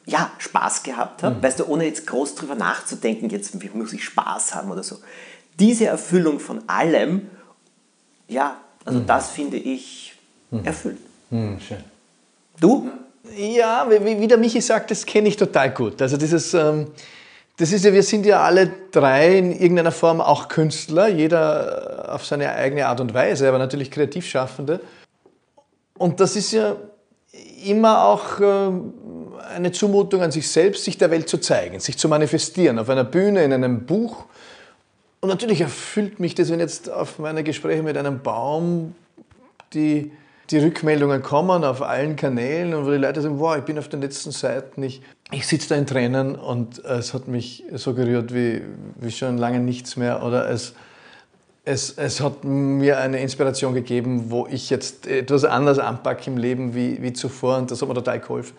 ja, 0.07 0.31
Spaß 0.39 0.83
gehabt 0.83 1.23
habe, 1.23 1.37
mhm. 1.37 1.43
weißt 1.43 1.61
du, 1.61 1.67
ohne 1.67 1.87
jetzt 1.87 2.07
groß 2.07 2.37
drüber 2.37 2.55
nachzudenken, 2.55 3.29
jetzt 3.31 3.55
muss 3.75 3.93
ich 3.93 4.05
Spaß 4.05 4.55
haben 4.55 4.71
oder 4.71 4.83
so. 4.83 4.99
Diese 5.59 5.87
Erfüllung 5.87 6.41
von 6.41 6.63
allem, 6.69 7.29
ja, 8.29 8.57
also 8.85 9.01
mhm. 9.01 9.07
das 9.07 9.31
finde 9.31 9.57
ich 9.57 10.15
mhm. 10.51 10.65
erfüllt. 10.65 10.99
Mhm, 11.31 11.61
schön. 11.61 11.85
Du? 12.61 12.91
Ja, 13.37 13.89
wie, 13.91 14.21
wie 14.21 14.27
der 14.27 14.39
Michi 14.39 14.61
sagt, 14.61 14.91
das 14.91 15.07
kenne 15.07 15.29
ich 15.29 15.37
total 15.37 15.73
gut. 15.73 16.01
Also 16.01 16.17
dieses, 16.17 16.55
ähm, 16.55 16.89
das 17.57 17.73
ist 17.73 17.85
ja, 17.85 17.93
wir 17.93 18.03
sind 18.03 18.27
ja 18.27 18.43
alle 18.43 18.71
drei 18.91 19.39
in 19.39 19.53
irgendeiner 19.53 19.93
Form 19.93 20.21
auch 20.21 20.49
Künstler, 20.49 21.09
jeder 21.09 22.13
auf 22.13 22.27
seine 22.27 22.53
eigene 22.53 22.87
Art 22.87 23.01
und 23.01 23.15
Weise, 23.15 23.49
aber 23.49 23.59
natürlich 23.59 23.91
Kreativschaffende. 23.91 24.81
Und 25.97 26.19
das 26.19 26.35
ist 26.35 26.53
ja 26.53 26.77
immer 27.65 28.05
auch 28.05 28.41
ähm, 28.41 28.93
eine 29.55 29.71
Zumutung 29.71 30.23
an 30.23 30.33
sich 30.33 30.49
selbst, 30.51 30.85
sich 30.85 30.99
der 30.99 31.11
Welt 31.11 31.29
zu 31.29 31.39
zeigen, 31.39 31.79
sich 31.79 31.97
zu 31.97 32.09
manifestieren, 32.09 32.79
auf 32.79 32.89
einer 32.91 33.05
Bühne, 33.05 33.45
in 33.45 33.53
einem 33.53 33.87
Buch. 33.87 34.25
Und 35.21 35.29
natürlich 35.29 35.61
erfüllt 35.61 36.19
mich 36.19 36.35
das, 36.35 36.51
wenn 36.51 36.61
jetzt 36.61 36.91
auf 36.91 37.19
meine 37.19 37.45
Gespräche 37.45 37.83
mit 37.83 37.97
einem 37.97 38.21
Baum 38.21 38.95
die 39.73 40.11
die 40.51 40.59
Rückmeldungen 40.59 41.23
kommen 41.23 41.65
auf 41.65 41.83
allen 41.83 42.17
Kanälen 42.17 42.75
und 42.75 42.87
wo 42.87 42.91
die 42.91 42.99
Leute 42.99 43.23
sagen, 43.23 43.39
wow, 43.39 43.57
ich 43.57 43.65
bin 43.65 43.79
auf 43.79 43.89
den 43.89 44.01
letzten 44.01 44.31
Seiten, 44.31 44.83
ich, 44.83 45.01
ich 45.31 45.47
sitze 45.47 45.71
da 45.71 45.75
in 45.77 45.87
Tränen 45.87 46.37
und 46.37 46.85
es 46.85 47.15
hat 47.15 47.29
mich 47.29 47.65
so 47.73 47.95
gerührt 47.95 48.35
wie, 48.35 48.63
wie 48.97 49.11
schon 49.11 49.39
lange 49.39 49.61
nichts 49.61 49.97
mehr 49.97 50.23
oder 50.23 50.49
es, 50.51 50.75
es, 51.65 51.93
es 51.97 52.21
hat 52.21 52.45
mir 52.45 52.99
eine 52.99 53.21
Inspiration 53.21 53.73
gegeben, 53.73 54.31
wo 54.31 54.47
ich 54.51 54.69
jetzt 54.69 55.07
etwas 55.07 55.45
anders 55.45 55.79
anpacke 55.79 56.31
im 56.31 56.37
Leben 56.37 56.75
wie, 56.75 57.01
wie 57.01 57.15
zuvor 57.15 57.57
und 57.57 57.71
das 57.71 57.81
hat 57.81 57.89
mir 57.89 57.95
total 57.95 58.21
geholfen. 58.21 58.55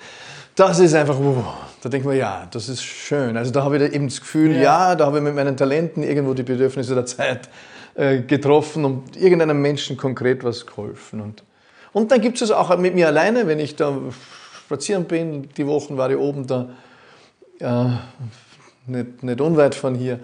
Das 0.56 0.80
ist 0.80 0.96
einfach, 0.96 1.18
wow, 1.20 1.44
da 1.84 1.90
denkt 1.90 2.08
man, 2.08 2.16
ja, 2.16 2.48
das 2.50 2.70
ist 2.70 2.82
schön. 2.82 3.36
Also 3.36 3.52
da 3.52 3.64
habe 3.64 3.78
ich 3.78 3.94
eben 3.94 4.08
das 4.08 4.22
Gefühl, 4.22 4.54
ja, 4.54 4.62
ja 4.62 4.96
da 4.96 5.06
habe 5.06 5.18
ich 5.18 5.24
mit 5.24 5.36
meinen 5.36 5.58
Talenten 5.58 6.02
irgendwo 6.02 6.34
die 6.34 6.44
Bedürfnisse 6.44 6.96
der 6.96 7.06
Zeit 7.06 7.50
äh, 7.94 8.22
getroffen 8.22 8.86
und 8.86 9.18
irgendeinem 9.18 9.62
Menschen 9.62 9.98
konkret 9.98 10.46
was 10.46 10.66
geholfen. 10.66 11.20
Und 11.20 11.44
und 11.96 12.12
dann 12.12 12.20
gibt 12.20 12.36
es 12.36 12.42
es 12.42 12.52
auch 12.52 12.78
mit 12.78 12.94
mir 12.94 13.08
alleine, 13.08 13.48
wenn 13.48 13.58
ich 13.58 13.78
da 13.78 13.98
spazieren 14.66 15.06
bin. 15.06 15.48
Die 15.56 15.66
Wochen 15.66 15.96
war 15.96 16.10
ich 16.10 16.18
oben 16.18 16.46
da, 16.46 16.68
äh, 17.60 17.86
nicht, 18.86 19.24
nicht 19.24 19.40
unweit 19.40 19.76
von 19.76 19.96
hier, 19.96 20.20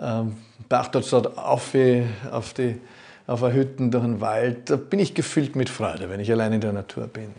äh, 0.00 0.22
dort 0.68 1.38
auf, 1.38 1.74
auf 2.32 2.54
die 2.54 2.80
auf 3.28 3.42
eine 3.44 3.54
Hütten 3.54 3.92
durch 3.92 4.02
den 4.02 4.20
Wald. 4.20 4.68
Da 4.68 4.74
bin 4.74 4.98
ich 4.98 5.14
gefüllt 5.14 5.54
mit 5.54 5.68
Freude, 5.68 6.10
wenn 6.10 6.18
ich 6.18 6.32
allein 6.32 6.52
in 6.54 6.60
der 6.60 6.72
Natur 6.72 7.06
bin. 7.06 7.32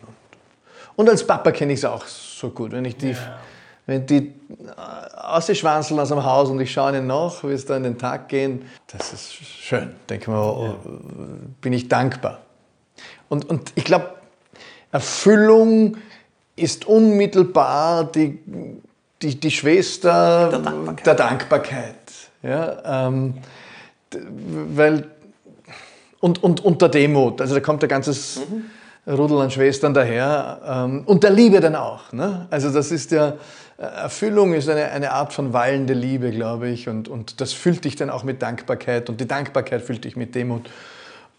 Und, 0.95 1.09
als 1.09 1.27
Papa 1.27 1.51
kenne 1.51 1.73
ich 1.73 1.79
es 1.79 1.85
auch 1.85 2.05
so 2.05 2.51
gut. 2.51 2.71
Wenn 2.71 2.85
ich 2.85 2.95
die, 2.95 3.11
ja. 3.11 3.37
wenn 3.85 4.05
die 4.05 4.27
äh, 4.27 5.13
ausschwanzeln 5.17 5.99
aus 5.99 6.07
dem 6.07 6.23
Haus 6.23 6.49
und 6.49 6.61
ich 6.61 6.71
schaue 6.71 6.91
ihnen 6.91 7.07
nach, 7.07 7.43
wie 7.43 7.51
es 7.51 7.65
da 7.65 7.75
in 7.75 7.83
den 7.83 7.97
Tag 7.97 8.29
gehen, 8.29 8.61
das 8.87 9.11
ist 9.11 9.33
schön. 9.33 9.91
Denke 10.09 10.31
mal, 10.31 10.41
oh, 10.41 10.75
bin 11.59 11.73
ich 11.73 11.89
dankbar. 11.89 12.46
Und, 13.29 13.49
und 13.49 13.71
ich 13.75 13.83
glaube, 13.83 14.09
Erfüllung 14.91 15.97
ist 16.55 16.85
unmittelbar 16.85 18.05
die, 18.05 18.39
die, 19.21 19.39
die 19.39 19.51
Schwester 19.51 20.49
der 20.49 20.59
Dankbarkeit. 20.59 21.05
Der 21.05 21.15
Dankbarkeit 21.15 21.95
ja, 22.43 23.07
ähm, 23.09 23.35
weil, 24.75 25.05
und, 26.19 26.43
und, 26.43 26.63
und 26.63 26.81
der 26.81 26.89
Demut. 26.89 27.41
Also 27.41 27.55
da 27.55 27.61
kommt 27.61 27.83
ein 27.83 27.89
ganzes 27.89 28.39
mhm. 28.49 29.13
Rudel 29.13 29.41
an 29.41 29.51
Schwestern 29.51 29.93
daher. 29.93 30.61
Ähm, 30.65 31.03
und 31.05 31.23
der 31.23 31.31
Liebe 31.31 31.59
dann 31.59 31.75
auch. 31.75 32.11
Ne? 32.13 32.47
Also 32.49 32.71
das 32.71 32.91
ist 32.91 33.11
ja, 33.11 33.33
Erfüllung 33.77 34.53
ist 34.53 34.69
eine, 34.69 34.91
eine 34.91 35.11
Art 35.11 35.33
von 35.33 35.53
wallende 35.53 35.93
Liebe, 35.93 36.31
glaube 36.31 36.69
ich. 36.69 36.87
Und, 36.87 37.07
und 37.07 37.41
das 37.41 37.53
füllt 37.53 37.85
dich 37.85 37.95
dann 37.95 38.09
auch 38.09 38.23
mit 38.23 38.41
Dankbarkeit. 38.41 39.09
Und 39.09 39.19
die 39.19 39.27
Dankbarkeit 39.27 39.81
füllt 39.81 40.05
dich 40.05 40.15
mit 40.15 40.33
Demut. 40.35 40.69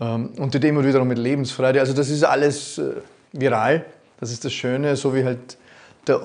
Ähm, 0.01 0.31
und 0.39 0.55
die 0.55 0.61
Demut 0.61 0.85
wiederum 0.85 1.09
mit 1.09 1.19
Lebensfreude. 1.19 1.81
Also 1.81 1.93
das 1.93 2.09
ist 2.09 2.25
alles 2.25 2.79
äh, 2.79 2.95
viral. 3.33 3.85
Das 4.21 4.31
ist 4.31 4.45
das 4.45 4.53
Schöne, 4.53 4.97
so 4.97 5.15
wie 5.15 5.25
halt 5.25 5.57
der 6.07 6.21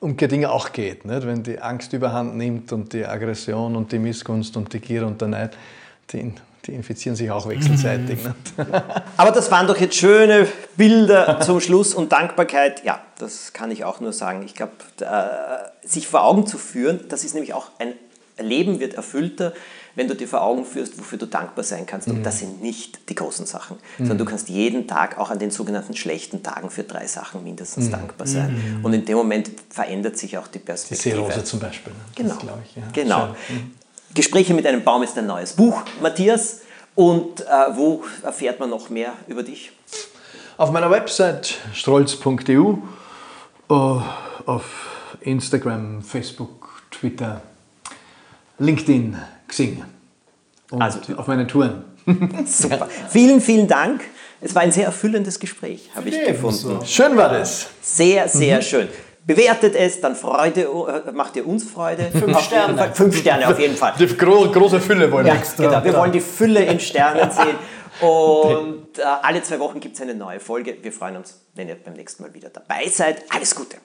Umkehrdinge 0.00 0.50
auch 0.50 0.72
geht. 0.72 1.04
Nicht? 1.04 1.26
Wenn 1.26 1.42
die 1.42 1.58
Angst 1.58 1.92
überhand 1.92 2.36
nimmt 2.36 2.72
und 2.72 2.92
die 2.92 3.04
Aggression 3.04 3.76
und 3.76 3.92
die 3.92 3.98
Missgunst 3.98 4.56
und 4.56 4.72
die 4.72 4.80
Gier 4.80 5.06
und 5.06 5.20
der 5.20 5.28
Neid, 5.28 5.56
die, 6.10 6.32
die 6.64 6.72
infizieren 6.72 7.16
sich 7.16 7.30
auch 7.30 7.48
wechselseitig. 7.48 8.24
Mhm. 8.24 8.34
Aber 9.16 9.30
das 9.32 9.50
waren 9.50 9.66
doch 9.66 9.76
jetzt 9.76 9.96
schöne 9.96 10.48
Bilder 10.76 11.40
zum 11.40 11.60
Schluss 11.60 11.94
und 11.94 12.12
Dankbarkeit. 12.12 12.84
Ja, 12.84 13.00
das 13.18 13.52
kann 13.52 13.70
ich 13.70 13.84
auch 13.84 14.00
nur 14.00 14.12
sagen. 14.12 14.42
Ich 14.44 14.54
glaube, 14.54 14.72
sich 15.82 16.08
vor 16.08 16.24
Augen 16.24 16.46
zu 16.46 16.58
führen, 16.58 17.00
das 17.08 17.22
ist 17.22 17.34
nämlich 17.34 17.52
auch 17.52 17.70
ein 17.78 17.92
Leben 18.38 18.80
wird 18.80 18.94
erfüllter, 18.94 19.52
wenn 19.96 20.06
du 20.06 20.14
dir 20.14 20.28
vor 20.28 20.42
Augen 20.42 20.64
führst, 20.64 20.98
wofür 20.98 21.18
du 21.18 21.26
dankbar 21.26 21.64
sein 21.64 21.86
kannst. 21.86 22.06
Und 22.06 22.18
mhm. 22.18 22.22
das 22.22 22.38
sind 22.38 22.62
nicht 22.62 23.08
die 23.08 23.14
großen 23.14 23.46
Sachen, 23.46 23.78
mhm. 23.98 24.06
sondern 24.06 24.18
du 24.18 24.24
kannst 24.26 24.48
jeden 24.48 24.86
Tag, 24.86 25.18
auch 25.18 25.30
an 25.30 25.38
den 25.38 25.50
sogenannten 25.50 25.96
schlechten 25.96 26.42
Tagen, 26.42 26.70
für 26.70 26.84
drei 26.84 27.06
Sachen 27.06 27.42
mindestens 27.42 27.86
mhm. 27.86 27.92
dankbar 27.92 28.26
sein. 28.26 28.80
Und 28.82 28.92
in 28.92 29.04
dem 29.04 29.16
Moment 29.16 29.50
verändert 29.70 30.18
sich 30.18 30.38
auch 30.38 30.46
die 30.46 30.58
Perspektive. 30.58 31.16
Die 31.16 31.22
Seerose 31.22 31.44
zum 31.44 31.58
Beispiel. 31.58 31.92
Ne? 31.92 31.98
Genau. 32.14 32.34
Das, 32.34 32.42
ich, 32.64 32.76
ja. 32.76 32.82
genau. 32.92 33.34
Gespräche 34.14 34.54
mit 34.54 34.66
einem 34.66 34.84
Baum 34.84 35.02
ist 35.02 35.16
ein 35.18 35.26
neues 35.26 35.54
Buch, 35.54 35.82
Matthias. 36.00 36.60
Und 36.94 37.42
äh, 37.42 37.44
wo 37.72 38.04
erfährt 38.22 38.60
man 38.60 38.70
noch 38.70 38.88
mehr 38.88 39.12
über 39.28 39.42
dich? 39.42 39.72
Auf 40.56 40.70
meiner 40.70 40.90
Website 40.90 41.54
strolz.eu, 41.74 42.58
uh, 42.58 42.78
äh, 43.68 44.00
auf 44.46 44.64
Instagram, 45.20 46.02
Facebook, 46.02 46.82
Twitter, 46.90 47.42
LinkedIn, 48.58 49.18
Xing. 49.48 49.82
Und 50.70 50.82
also 50.82 50.98
auf 51.16 51.26
meine 51.26 51.46
Touren. 51.46 51.84
Super. 52.46 52.88
Vielen, 53.08 53.40
vielen 53.40 53.68
Dank. 53.68 54.02
Es 54.40 54.54
war 54.54 54.62
ein 54.62 54.72
sehr 54.72 54.84
erfüllendes 54.84 55.40
Gespräch, 55.40 55.90
habe 55.94 56.08
ich 56.08 56.26
gefunden. 56.26 56.56
So. 56.56 56.80
Schön 56.84 57.16
war 57.16 57.30
das. 57.30 57.68
Sehr, 57.80 58.28
sehr 58.28 58.58
mhm. 58.58 58.62
schön. 58.62 58.88
Bewertet 59.26 59.74
es, 59.74 60.00
dann 60.00 60.14
Freude, 60.14 60.62
äh, 60.62 61.10
macht 61.10 61.34
ihr 61.34 61.46
uns 61.46 61.64
Freude. 61.64 62.10
Fünf 62.12 62.38
Sterne. 62.40 62.90
Fünf 62.94 63.18
Sterne 63.18 63.48
auf 63.48 63.58
jeden 63.58 63.76
Fall. 63.76 63.94
Die 63.98 64.06
gro 64.16 64.48
große 64.48 64.80
Fülle 64.80 65.10
wollen 65.10 65.26
wir. 65.26 65.34
Ja, 65.34 65.42
genau. 65.56 65.84
Wir 65.84 65.94
wollen 65.94 66.12
die 66.12 66.20
Fülle 66.20 66.64
in 66.64 66.78
Sternen 66.78 67.30
sehen. 67.32 67.56
Und 68.08 68.98
äh, 68.98 69.02
alle 69.02 69.42
zwei 69.42 69.58
Wochen 69.58 69.80
gibt 69.80 69.96
es 69.96 70.02
eine 70.02 70.14
neue 70.14 70.38
Folge. 70.38 70.76
Wir 70.80 70.92
freuen 70.92 71.16
uns, 71.16 71.40
wenn 71.54 71.68
ihr 71.68 71.74
beim 71.74 71.94
nächsten 71.94 72.22
Mal 72.22 72.34
wieder 72.34 72.50
dabei 72.50 72.86
seid. 72.88 73.22
Alles 73.30 73.54
Gute. 73.54 73.78